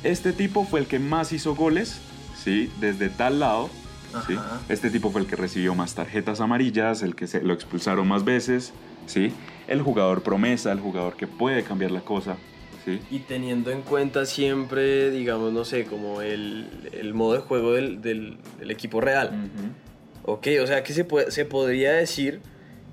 Este 0.03 0.33
tipo 0.33 0.65
fue 0.65 0.81
el 0.81 0.85
que 0.85 0.99
más 0.99 1.31
hizo 1.33 1.55
goles, 1.55 1.99
¿sí? 2.43 2.69
Desde 2.79 3.09
tal 3.09 3.39
lado. 3.39 3.69
¿sí? 4.27 4.35
Este 4.69 4.89
tipo 4.91 5.09
fue 5.11 5.21
el 5.21 5.27
que 5.27 5.35
recibió 5.35 5.73
más 5.73 5.95
tarjetas 5.95 6.41
amarillas, 6.41 7.01
el 7.01 7.15
que 7.15 7.25
se 7.27 7.41
lo 7.41 7.53
expulsaron 7.53 8.07
más 8.07 8.23
veces, 8.23 8.73
¿sí? 9.07 9.31
El 9.67 9.81
jugador 9.81 10.21
promesa, 10.21 10.71
el 10.71 10.79
jugador 10.79 11.15
que 11.17 11.25
puede 11.25 11.63
cambiar 11.63 11.91
la 11.91 12.01
cosa, 12.01 12.37
¿sí? 12.85 12.99
Y 13.09 13.19
teniendo 13.19 13.71
en 13.71 13.81
cuenta 13.81 14.25
siempre, 14.25 15.09
digamos, 15.09 15.51
no 15.53 15.65
sé, 15.65 15.85
como 15.85 16.21
el, 16.21 16.67
el 16.91 17.13
modo 17.13 17.33
de 17.33 17.39
juego 17.39 17.73
del, 17.73 18.01
del- 18.01 18.37
del 18.59 18.71
equipo 18.71 19.01
real. 19.01 19.49
Ok, 20.23 20.47
o 20.61 20.67
sea 20.67 20.83
que 20.83 20.93
se, 20.93 21.03
puede- 21.03 21.31
se 21.31 21.45
podría 21.45 21.93
decir 21.93 22.41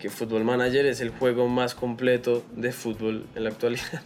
que 0.02 0.11
Football 0.11 0.42
Manager 0.42 0.85
es 0.87 1.00
el 1.00 1.11
juego 1.11 1.47
más 1.47 1.76
completo 1.76 2.42
de 2.56 2.73
fútbol 2.73 3.25
en 3.37 3.44
la 3.44 3.50
actualidad. 3.50 4.02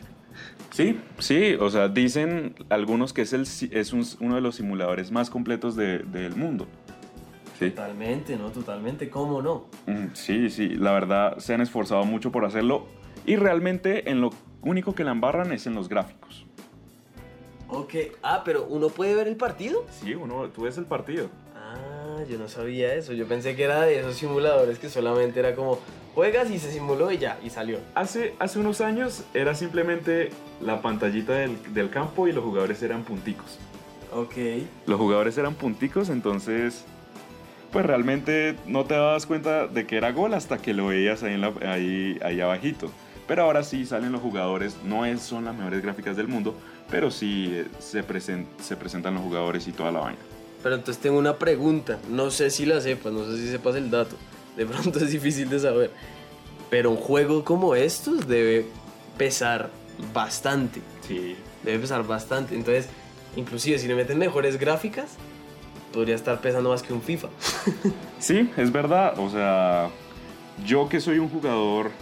Sí, 0.71 1.01
sí, 1.19 1.55
o 1.59 1.71
sea, 1.71 1.89
dicen 1.89 2.55
algunos 2.69 3.15
que 3.15 3.23
es, 3.23 3.33
el, 3.33 3.43
es 3.73 3.93
un- 3.95 4.05
uno 4.21 4.35
de 4.35 4.43
los 4.43 4.57
simuladores 4.57 5.11
más 5.11 5.31
completos 5.31 5.75
de- 5.75 6.01
del 6.01 6.37
mundo. 6.37 6.67
Sí. 7.59 7.71
Totalmente, 7.71 8.37
¿no? 8.37 8.51
Totalmente, 8.51 9.09
¿cómo 9.09 9.41
no? 9.41 9.65
Mm, 9.87 10.09
Sí, 10.13 10.51
sí, 10.51 10.69
la 10.75 10.93
verdad 10.93 11.39
se 11.39 11.55
han 11.55 11.63
esforzado 11.63 12.05
mucho 12.05 12.31
por 12.31 12.45
hacerlo 12.45 12.87
y 13.25 13.37
realmente 13.37 14.11
en 14.11 14.21
lo 14.21 14.29
único 14.61 14.95
que 14.95 15.03
la 15.05 15.13
embarran 15.13 15.51
es 15.53 15.67
en 15.67 15.75
los 15.75 15.89
gráficos. 15.89 16.45
Ok, 17.69 17.95
ah, 18.23 18.43
pero 18.45 18.67
uno 18.69 18.89
puede 18.91 19.15
ver 19.15 19.29
el 19.29 19.37
partido. 19.37 19.87
Sí, 19.91 20.15
uno, 20.15 20.51
tú 20.51 20.65
ves 20.65 20.77
el 20.77 20.85
partido. 20.85 21.31
Yo 22.29 22.39
no 22.39 22.49
sabía 22.49 22.95
eso. 22.95 23.13
Yo 23.13 23.27
pensé 23.27 23.55
que 23.57 23.65
era 23.65 23.83
de 23.83 24.01
esos 24.01 24.17
simuladores 24.17 24.79
que 24.79 24.89
solamente 24.89 25.39
era 25.41 25.55
como 25.55 25.79
juegas 26.15 26.51
y 26.51 26.59
se 26.59 26.73
simuló 26.73 27.13
y 27.13 27.19
ya, 27.19 27.39
y 27.45 27.51
salió. 27.51 27.79
Hace, 27.95 28.35
hace 28.39 28.59
unos 28.59 28.81
años 28.81 29.23
era 29.35 29.55
simplemente 29.55 30.31
la 30.61 30.81
pantallita 30.83 31.35
del, 31.35 31.57
del 31.75 31.91
campo 31.91 32.27
y 32.29 32.33
los 32.33 32.43
jugadores 32.45 32.83
eran 32.83 33.05
punticos. 33.05 33.59
Ok. 34.13 34.35
Los 34.87 34.99
jugadores 34.99 35.37
eran 35.39 35.55
punticos, 35.55 36.09
entonces 36.09 36.85
pues 37.73 37.85
realmente 37.85 38.57
no 38.67 38.85
te 38.85 38.95
dabas 38.95 39.27
cuenta 39.27 39.67
de 39.67 39.87
que 39.87 39.97
era 39.99 40.13
gol 40.13 40.33
hasta 40.35 40.59
que 40.59 40.73
lo 40.73 40.87
veías 40.87 41.23
ahí, 41.23 41.35
en 41.35 41.41
la- 41.43 41.53
ahí, 41.71 42.19
ahí 42.23 42.41
abajito. 42.41 42.91
Pero 43.29 43.43
ahora 43.43 43.63
sí 43.65 43.85
salen 43.85 44.13
los 44.13 44.23
jugadores, 44.23 44.77
no 44.85 45.05
es, 45.05 45.21
son 45.21 45.45
las 45.45 45.55
mejores 45.57 45.83
gráficas 45.83 46.17
del 46.17 46.29
mundo, 46.29 46.55
pero 46.91 47.11
sí 47.11 47.51
eh, 47.53 47.67
se, 47.81 48.07
presen- 48.07 48.47
se 48.63 48.77
presentan 48.77 49.15
los 49.15 49.23
jugadores 49.25 49.67
y 49.67 49.73
toda 49.73 49.91
la 49.91 49.99
vaina. 50.01 50.21
Pero 50.67 50.75
entonces 50.75 51.01
tengo 51.01 51.17
una 51.17 51.37
pregunta. 51.37 52.01
No 52.11 52.33
sé 52.33 52.51
si 52.51 52.67
la 52.67 52.81
sepas, 52.81 53.13
no 53.13 53.25
sé 53.25 53.37
si 53.37 53.49
sepas 53.49 53.77
el 53.77 53.89
dato. 53.89 54.17
De 54.57 54.67
pronto 54.67 54.99
es 55.05 55.13
difícil 55.13 55.49
de 55.49 55.61
saber. 55.61 55.93
Pero 56.71 56.91
un 56.91 56.97
juego 56.97 57.45
como 57.45 57.77
estos 57.77 58.27
debe 58.27 58.67
pesar 59.17 59.71
bastante. 60.13 60.81
Sí. 61.07 61.37
Debe 61.63 61.79
pesar 61.79 62.05
bastante. 62.05 62.57
Entonces, 62.57 62.89
inclusive 63.37 63.79
si 63.79 63.87
le 63.87 63.95
meten 63.95 64.19
mejores 64.19 64.59
gráficas, 64.59 65.15
podría 65.93 66.17
estar 66.17 66.41
pesando 66.41 66.71
más 66.71 66.83
que 66.83 66.93
un 66.93 67.01
FIFA. 67.01 67.29
Sí, 68.19 68.51
es 68.57 68.73
verdad. 68.73 69.21
O 69.21 69.31
sea, 69.31 69.89
yo 70.67 70.89
que 70.89 71.01
soy 71.01 71.21
un 71.21 71.29
jugador 71.29 71.93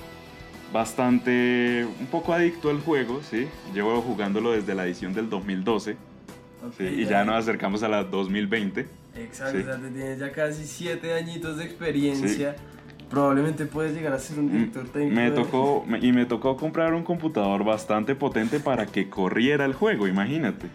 bastante, 0.73 1.87
un 2.00 2.06
poco 2.06 2.33
adicto 2.33 2.71
al 2.71 2.80
juego, 2.80 3.21
¿sí? 3.30 3.47
Llevo 3.75 4.00
jugándolo 4.00 4.52
desde 4.52 4.75
la 4.75 4.87
edición 4.87 5.12
del 5.12 5.28
2012, 5.28 5.99
¿sí? 6.76 6.85
Y 6.85 7.04
ya 7.06 7.25
nos 7.25 7.37
acercamos 7.37 7.83
a 7.83 7.88
la 7.88 8.04
2020. 8.04 8.87
Exacto, 9.16 9.52
Sí. 9.59 9.62
o 9.62 9.64
sea, 9.66 9.76
te 9.80 9.88
tienes 9.90 10.18
ya 10.18 10.33
casi 10.33 10.64
siete 10.66 11.12
añitos 11.14 11.56
de 11.59 11.64
experiencia. 11.64 12.56
Probablemente 13.11 13.66
puedes 13.66 13.94
llegar 13.94 14.12
a 14.14 14.18
ser 14.18 14.38
un 14.40 14.50
director 14.50 14.88
técnico. 14.88 15.14
Me 15.14 15.30
tocó, 15.30 15.87
y 16.00 16.12
me 16.12 16.25
tocó 16.26 16.56
comprar 16.56 16.94
un 16.94 17.04
computador 17.04 17.62
bastante 17.64 18.14
potente 18.16 18.59
para 18.61 18.87
que 18.87 19.09
corriera 19.09 19.64
el 19.66 19.75
juego, 19.75 20.09
imagínate. 20.09 20.66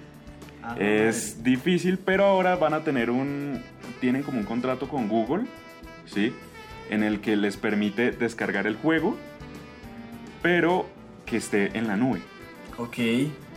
Ah, 0.63 0.75
Es 0.79 1.43
difícil, 1.43 1.97
pero 1.97 2.25
ahora 2.25 2.55
van 2.55 2.73
a 2.73 2.83
tener 2.83 3.09
un. 3.09 3.61
Tienen 3.99 4.23
como 4.23 4.37
un 4.39 4.45
contrato 4.45 4.87
con 4.87 5.07
Google, 5.09 5.45
¿sí? 6.05 6.31
En 6.89 7.03
el 7.03 7.19
que 7.19 7.35
les 7.35 7.57
permite 7.57 8.11
descargar 8.11 8.67
el 8.67 8.75
juego, 8.77 9.17
pero 10.41 10.85
que 11.25 11.37
esté 11.37 11.77
en 11.77 11.87
la 11.87 11.97
nube. 11.97 12.19
Ok, 12.77 12.97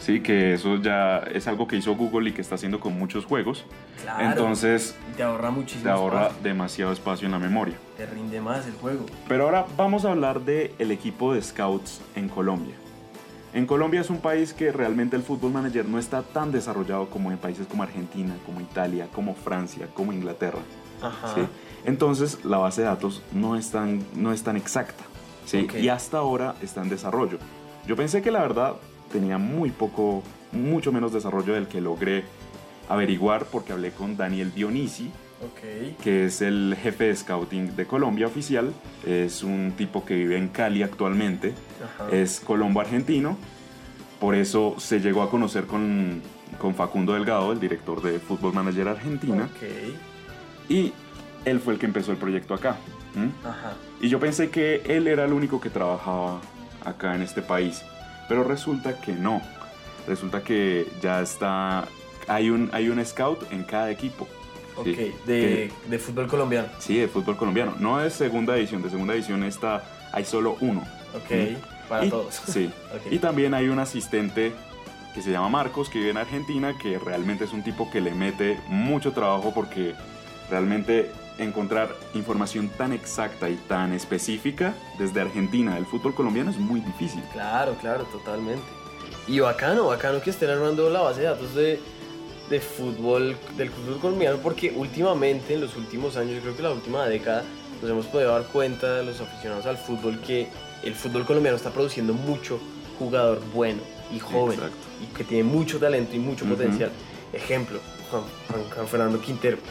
Sí, 0.02 0.20
que 0.20 0.54
eso 0.54 0.78
ya 0.78 1.18
es 1.18 1.46
algo 1.46 1.68
que 1.68 1.76
hizo 1.76 1.94
Google 1.94 2.30
y 2.30 2.32
que 2.32 2.40
está 2.40 2.56
haciendo 2.56 2.80
con 2.80 2.98
muchos 2.98 3.24
juegos. 3.24 3.64
claro. 4.02 4.24
Entonces 4.24 4.96
te 5.16 5.22
ahorra 5.22 5.52
muchísimo 5.52 5.84
te 5.84 5.90
ahorra 5.90 6.22
espacio, 6.22 6.42
demasiado 6.42 6.92
espacio 6.92 7.26
en 7.26 7.32
la 7.32 7.38
memoria. 7.38 7.76
Te 7.96 8.06
rinde 8.06 8.40
más 8.40 8.66
el 8.66 8.72
juego. 8.72 9.06
Pero 9.28 9.44
ahora 9.44 9.64
vamos 9.76 10.04
a 10.04 10.10
hablar 10.10 10.40
del 10.40 10.72
el 10.80 10.90
equipo 10.90 11.32
de 11.32 11.40
scouts 11.40 12.00
en 12.16 12.28
Colombia. 12.28 12.74
En 13.54 13.64
Colombia 13.64 14.00
es 14.00 14.10
un 14.10 14.18
país 14.18 14.52
que 14.52 14.72
realmente 14.72 15.14
el 15.14 15.22
Football 15.22 15.52
Manager 15.52 15.86
no 15.86 16.00
está 16.00 16.22
tan 16.22 16.50
desarrollado 16.50 17.08
como 17.08 17.30
en 17.30 17.38
países 17.38 17.68
como 17.68 17.84
Argentina, 17.84 18.34
como 18.44 18.60
Italia, 18.60 19.06
como 19.14 19.36
Francia, 19.36 19.86
como 19.94 20.12
Inglaterra. 20.12 20.62
Ajá. 21.00 21.32
¿sí? 21.36 21.42
Entonces 21.84 22.44
la 22.44 22.58
base 22.58 22.80
de 22.80 22.88
datos 22.88 23.22
no 23.32 23.54
es 23.54 23.70
tan, 23.70 24.04
no 24.16 24.32
es 24.32 24.42
tan 24.42 24.56
exacta. 24.56 25.04
¿sí? 25.46 25.60
Ok. 25.62 25.74
Y 25.76 25.88
hasta 25.90 26.18
ahora 26.18 26.56
está 26.60 26.82
en 26.82 26.88
desarrollo. 26.88 27.38
Yo 27.86 27.94
pensé 27.94 28.20
que 28.20 28.32
la 28.32 28.40
verdad 28.40 28.74
tenía 29.12 29.38
muy 29.38 29.70
poco, 29.70 30.22
mucho 30.50 30.90
menos 30.92 31.12
desarrollo 31.12 31.54
del 31.54 31.68
que 31.68 31.80
logré 31.80 32.24
averiguar 32.88 33.46
porque 33.46 33.72
hablé 33.72 33.90
con 33.92 34.16
Daniel 34.16 34.52
Dionisi, 34.52 35.10
que 36.02 36.26
es 36.26 36.40
el 36.40 36.76
jefe 36.80 37.04
de 37.04 37.16
scouting 37.16 37.76
de 37.76 37.86
Colombia 37.86 38.26
oficial. 38.26 38.72
Es 39.06 39.42
un 39.42 39.72
tipo 39.76 40.04
que 40.04 40.14
vive 40.14 40.36
en 40.36 40.48
Cali 40.48 40.82
actualmente. 40.82 41.54
Ajá. 41.82 42.10
Es 42.10 42.40
colombo 42.40 42.80
argentino. 42.80 43.36
Por 44.20 44.34
eso 44.34 44.76
se 44.78 45.00
llegó 45.00 45.22
a 45.22 45.30
conocer 45.30 45.66
con, 45.66 46.22
con 46.58 46.74
Facundo 46.74 47.14
Delgado, 47.14 47.52
el 47.52 47.58
director 47.58 48.00
de 48.02 48.20
Football 48.20 48.54
Manager 48.54 48.88
Argentina. 48.88 49.48
Y 50.68 50.92
él 51.44 51.58
fue 51.58 51.74
el 51.74 51.80
que 51.80 51.86
empezó 51.86 52.12
el 52.12 52.18
proyecto 52.18 52.54
acá. 52.54 52.76
Y 54.00 54.08
yo 54.08 54.20
pensé 54.20 54.48
que 54.50 54.82
él 54.86 55.08
era 55.08 55.24
el 55.24 55.32
único 55.32 55.60
que 55.60 55.70
trabajaba 55.70 56.40
acá 56.84 57.14
en 57.14 57.22
este 57.22 57.42
país. 57.42 57.82
Pero 58.28 58.44
resulta 58.44 59.00
que 59.00 59.12
no. 59.12 59.42
Resulta 60.06 60.42
que 60.42 60.86
ya 61.00 61.20
está... 61.22 61.86
Hay 62.28 62.50
un, 62.50 62.70
hay 62.72 62.88
un 62.88 63.04
scout 63.04 63.50
en 63.52 63.64
cada 63.64 63.90
equipo. 63.90 64.26
Ok. 64.76 64.86
Sí. 64.86 65.12
De, 65.26 65.72
de 65.88 65.98
fútbol 65.98 66.26
colombiano. 66.28 66.68
Sí, 66.78 66.96
de 66.98 67.08
fútbol 67.08 67.36
colombiano. 67.36 67.74
No 67.78 68.00
es 68.02 68.12
segunda 68.14 68.56
edición. 68.56 68.82
De 68.82 68.90
segunda 68.90 69.14
edición 69.14 69.42
está, 69.44 69.82
hay 70.12 70.24
solo 70.24 70.56
uno. 70.60 70.82
Ok. 71.14 71.58
Para 71.88 72.06
Y- 72.06 72.10
todos. 72.10 72.34
Sí. 72.46 72.70
Y 73.10 73.18
también 73.18 73.54
hay 73.54 73.68
un 73.68 73.78
asistente 73.78 74.52
que 75.14 75.20
se 75.20 75.30
llama 75.30 75.48
Marcos, 75.50 75.90
que 75.90 75.98
vive 75.98 76.10
en 76.12 76.16
Argentina, 76.16 76.74
que 76.80 76.98
realmente 76.98 77.44
es 77.44 77.52
un 77.52 77.62
tipo 77.62 77.90
que 77.90 78.00
le 78.00 78.12
mete 78.14 78.58
mucho 78.68 79.12
trabajo 79.12 79.52
porque 79.54 79.94
realmente 80.48 81.10
encontrar 81.38 81.94
información 82.14 82.68
tan 82.68 82.92
exacta 82.92 83.48
y 83.48 83.56
tan 83.68 83.92
específica 83.92 84.74
desde 84.98 85.20
Argentina 85.20 85.74
del 85.74 85.86
fútbol 85.86 86.14
colombiano 86.14 86.50
es 86.50 86.58
muy 86.58 86.80
difícil. 86.80 87.22
Claro, 87.32 87.74
claro, 87.80 88.04
totalmente. 88.04 88.62
Y 89.28 89.40
bacano, 89.40 89.86
bacano 89.86 90.20
que 90.20 90.30
estén 90.30 90.50
armando 90.50 90.90
la 90.90 91.00
base 91.00 91.20
de 91.20 91.26
datos 91.26 91.54
de, 91.54 91.80
de 92.50 92.60
fútbol, 92.60 93.36
del 93.56 93.70
fútbol 93.70 93.98
colombiano, 94.00 94.38
porque 94.38 94.72
últimamente, 94.76 95.54
en 95.54 95.60
los 95.60 95.76
últimos 95.76 96.16
años, 96.16 96.34
yo 96.36 96.40
creo 96.42 96.56
que 96.56 96.62
la 96.62 96.70
última 96.70 97.06
década, 97.06 97.44
nos 97.80 97.90
hemos 97.90 98.06
podido 98.06 98.32
dar 98.32 98.44
cuenta, 98.44 99.02
los 99.02 99.20
aficionados 99.20 99.66
al 99.66 99.76
fútbol, 99.78 100.20
que 100.20 100.48
el 100.82 100.94
fútbol 100.94 101.24
colombiano 101.24 101.56
está 101.56 101.70
produciendo 101.70 102.12
mucho 102.14 102.60
jugador 102.98 103.40
bueno 103.54 103.80
y 104.14 104.18
joven, 104.18 104.54
Exacto. 104.58 104.76
y 105.02 105.06
que 105.16 105.24
tiene 105.24 105.44
mucho 105.44 105.78
talento 105.78 106.14
y 106.14 106.18
mucho 106.18 106.44
potencial. 106.44 106.90
Ejemplo, 107.32 107.78
Juan, 108.10 108.22
Juan- 108.48 108.64
Juan 108.74 108.86
Fernando 108.88 109.20
Quintero. 109.20 109.56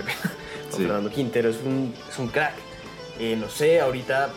Sí. 0.72 0.84
Fernando 0.84 1.10
Quintero 1.10 1.50
es 1.50 1.58
un, 1.66 1.94
es 2.10 2.18
un 2.20 2.28
crack. 2.28 2.54
Eh, 3.20 3.36
no 3.40 3.50
sé, 3.50 3.82
ahorita 3.82 4.30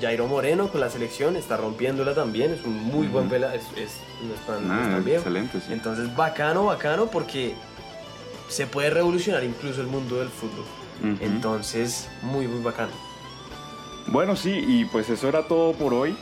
Jairo 0.00 0.26
Moreno 0.26 0.68
con 0.68 0.80
la 0.80 0.88
selección 0.88 1.36
está 1.36 1.56
rompiéndola 1.56 2.14
también, 2.14 2.52
es 2.52 2.64
un 2.64 2.74
muy 2.84 3.06
buen 3.08 3.28
pela, 3.28 3.54
es, 3.54 3.62
es- 3.76 3.98
no 4.26 4.34
es 4.34 4.40
tan, 4.46 4.68
no 4.68 4.74
Ah, 4.74 4.88
tan 4.92 5.04
viejo. 5.04 5.18
excelente, 5.20 5.58
sí. 5.60 5.72
Entonces, 5.72 6.14
bacano, 6.14 6.64
bacano, 6.66 7.06
porque 7.06 7.54
se 8.48 8.66
puede 8.66 8.90
revolucionar 8.90 9.42
incluso 9.44 9.80
el 9.80 9.86
mundo 9.88 10.16
del 10.18 10.28
fútbol. 10.28 10.64
Entonces, 11.20 12.08
muy, 12.22 12.46
muy 12.46 12.62
bacano. 12.62 12.92
Bueno, 14.08 14.36
sí, 14.36 14.62
y 14.66 14.84
pues 14.86 15.08
eso 15.08 15.28
era 15.28 15.42
todo 15.48 15.72
por 15.72 15.94
hoy. 15.94 16.16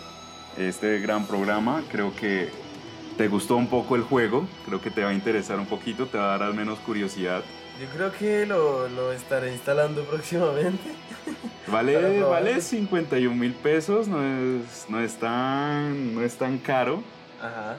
Este 0.57 0.99
gran 1.01 1.27
programa. 1.27 1.83
Creo 1.91 2.15
que 2.15 2.49
te 3.17 3.29
gustó 3.29 3.57
un 3.57 3.69
poco 3.69 3.97
el 3.97 4.03
juego. 4.03 4.47
Creo 4.67 4.81
que 4.81 4.91
te 4.91 5.03
va 5.03 5.11
a 5.11 5.15
interesar 5.15 5.59
un 5.59 5.67
poquito, 5.67 6.07
te 6.07 6.19
va 6.19 6.27
a 6.35 6.39
dar 6.39 6.43
al 6.45 6.55
menos 6.55 6.79
curiosidad. 6.81 7.43
Yo 7.81 7.87
creo 7.95 8.13
que 8.13 8.45
lo, 8.45 8.89
lo 8.89 9.13
estaré 9.13 9.53
instalando 9.53 10.03
próximamente. 10.11 10.91
Vale, 11.67 12.23
vale 12.23 12.61
51 12.61 13.37
mil 13.37 13.53
pesos, 13.53 14.09
no 14.09 14.23
es, 14.25 14.87
no, 14.89 15.01
es 15.01 15.17
tan, 15.17 16.15
no 16.15 16.23
es 16.23 16.37
tan 16.37 16.59
caro, 16.59 17.03
Ajá. 17.43 17.77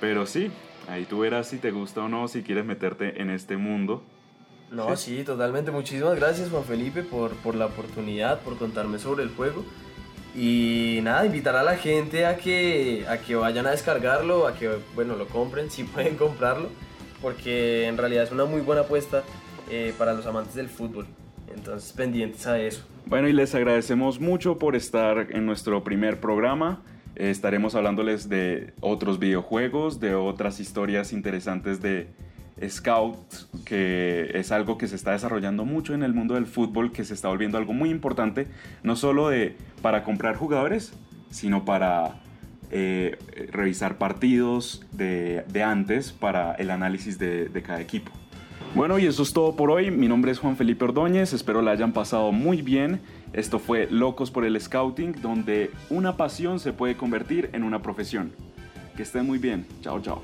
pero 0.00 0.26
sí, 0.26 0.50
ahí 0.88 1.04
tú 1.04 1.20
verás 1.20 1.48
si 1.48 1.58
te 1.58 1.70
gusta 1.70 2.02
o 2.02 2.08
no, 2.08 2.26
si 2.26 2.42
quieres 2.42 2.64
meterte 2.64 3.22
en 3.22 3.30
este 3.30 3.56
mundo. 3.56 4.02
No, 4.70 4.94
sí, 4.96 5.24
totalmente. 5.24 5.70
Muchísimas 5.70 6.16
gracias, 6.16 6.50
Juan 6.50 6.64
Felipe, 6.64 7.02
por, 7.02 7.30
por 7.36 7.54
la 7.54 7.66
oportunidad, 7.66 8.40
por 8.40 8.58
contarme 8.58 8.98
sobre 8.98 9.22
el 9.22 9.30
juego. 9.30 9.64
Y 10.36 10.98
nada, 11.02 11.24
invitar 11.24 11.56
a 11.56 11.62
la 11.62 11.76
gente 11.76 12.26
a 12.26 12.36
que, 12.36 13.06
a 13.08 13.18
que 13.18 13.34
vayan 13.34 13.66
a 13.66 13.70
descargarlo, 13.70 14.46
a 14.46 14.54
que, 14.54 14.78
bueno, 14.94 15.16
lo 15.16 15.26
compren, 15.26 15.70
si 15.70 15.84
pueden 15.84 16.16
comprarlo, 16.16 16.68
porque 17.20 17.86
en 17.86 17.96
realidad 17.96 18.24
es 18.24 18.32
una 18.32 18.44
muy 18.44 18.60
buena 18.60 18.82
apuesta 18.82 19.22
eh, 19.70 19.94
para 19.98 20.14
los 20.14 20.26
amantes 20.26 20.54
del 20.54 20.68
fútbol. 20.68 21.06
Entonces, 21.54 21.92
pendientes 21.92 22.46
a 22.46 22.60
eso. 22.60 22.84
Bueno, 23.06 23.28
y 23.28 23.32
les 23.32 23.54
agradecemos 23.54 24.20
mucho 24.20 24.58
por 24.58 24.76
estar 24.76 25.28
en 25.30 25.46
nuestro 25.46 25.82
primer 25.82 26.20
programa. 26.20 26.82
Eh, 27.16 27.30
estaremos 27.30 27.74
hablándoles 27.74 28.28
de 28.28 28.72
otros 28.80 29.18
videojuegos, 29.18 29.98
de 29.98 30.14
otras 30.14 30.60
historias 30.60 31.12
interesantes 31.12 31.80
de 31.80 32.08
Scouts, 32.66 33.48
que 33.64 34.30
es 34.34 34.52
algo 34.52 34.78
que 34.78 34.88
se 34.88 34.96
está 34.96 35.12
desarrollando 35.12 35.64
mucho 35.64 35.94
en 35.94 36.02
el 36.02 36.12
mundo 36.12 36.34
del 36.34 36.46
fútbol, 36.46 36.92
que 36.92 37.04
se 37.04 37.14
está 37.14 37.28
volviendo 37.28 37.56
algo 37.56 37.72
muy 37.72 37.90
importante, 37.90 38.46
no 38.82 38.96
solo 38.96 39.28
de, 39.28 39.56
para 39.80 40.02
comprar 40.02 40.36
jugadores, 40.36 40.92
sino 41.30 41.64
para 41.64 42.20
eh, 42.70 43.18
revisar 43.50 43.98
partidos 43.98 44.84
de, 44.92 45.44
de 45.48 45.62
antes 45.62 46.12
para 46.12 46.54
el 46.54 46.70
análisis 46.70 47.18
de, 47.18 47.48
de 47.48 47.62
cada 47.62 47.80
equipo. 47.80 48.10
Bueno, 48.74 48.98
y 48.98 49.06
eso 49.06 49.22
es 49.22 49.32
todo 49.32 49.56
por 49.56 49.70
hoy. 49.70 49.90
Mi 49.90 50.08
nombre 50.08 50.30
es 50.30 50.38
Juan 50.38 50.56
Felipe 50.56 50.84
Ordóñez, 50.84 51.32
espero 51.32 51.62
la 51.62 51.70
hayan 51.70 51.92
pasado 51.92 52.32
muy 52.32 52.62
bien. 52.62 53.00
Esto 53.32 53.58
fue 53.58 53.88
Locos 53.90 54.30
por 54.30 54.44
el 54.44 54.60
Scouting, 54.60 55.20
donde 55.22 55.70
una 55.90 56.16
pasión 56.16 56.60
se 56.60 56.72
puede 56.72 56.96
convertir 56.96 57.50
en 57.52 57.62
una 57.62 57.82
profesión. 57.82 58.32
Que 58.96 59.02
estén 59.02 59.26
muy 59.26 59.38
bien. 59.38 59.66
Chao, 59.82 60.00
chao. 60.00 60.22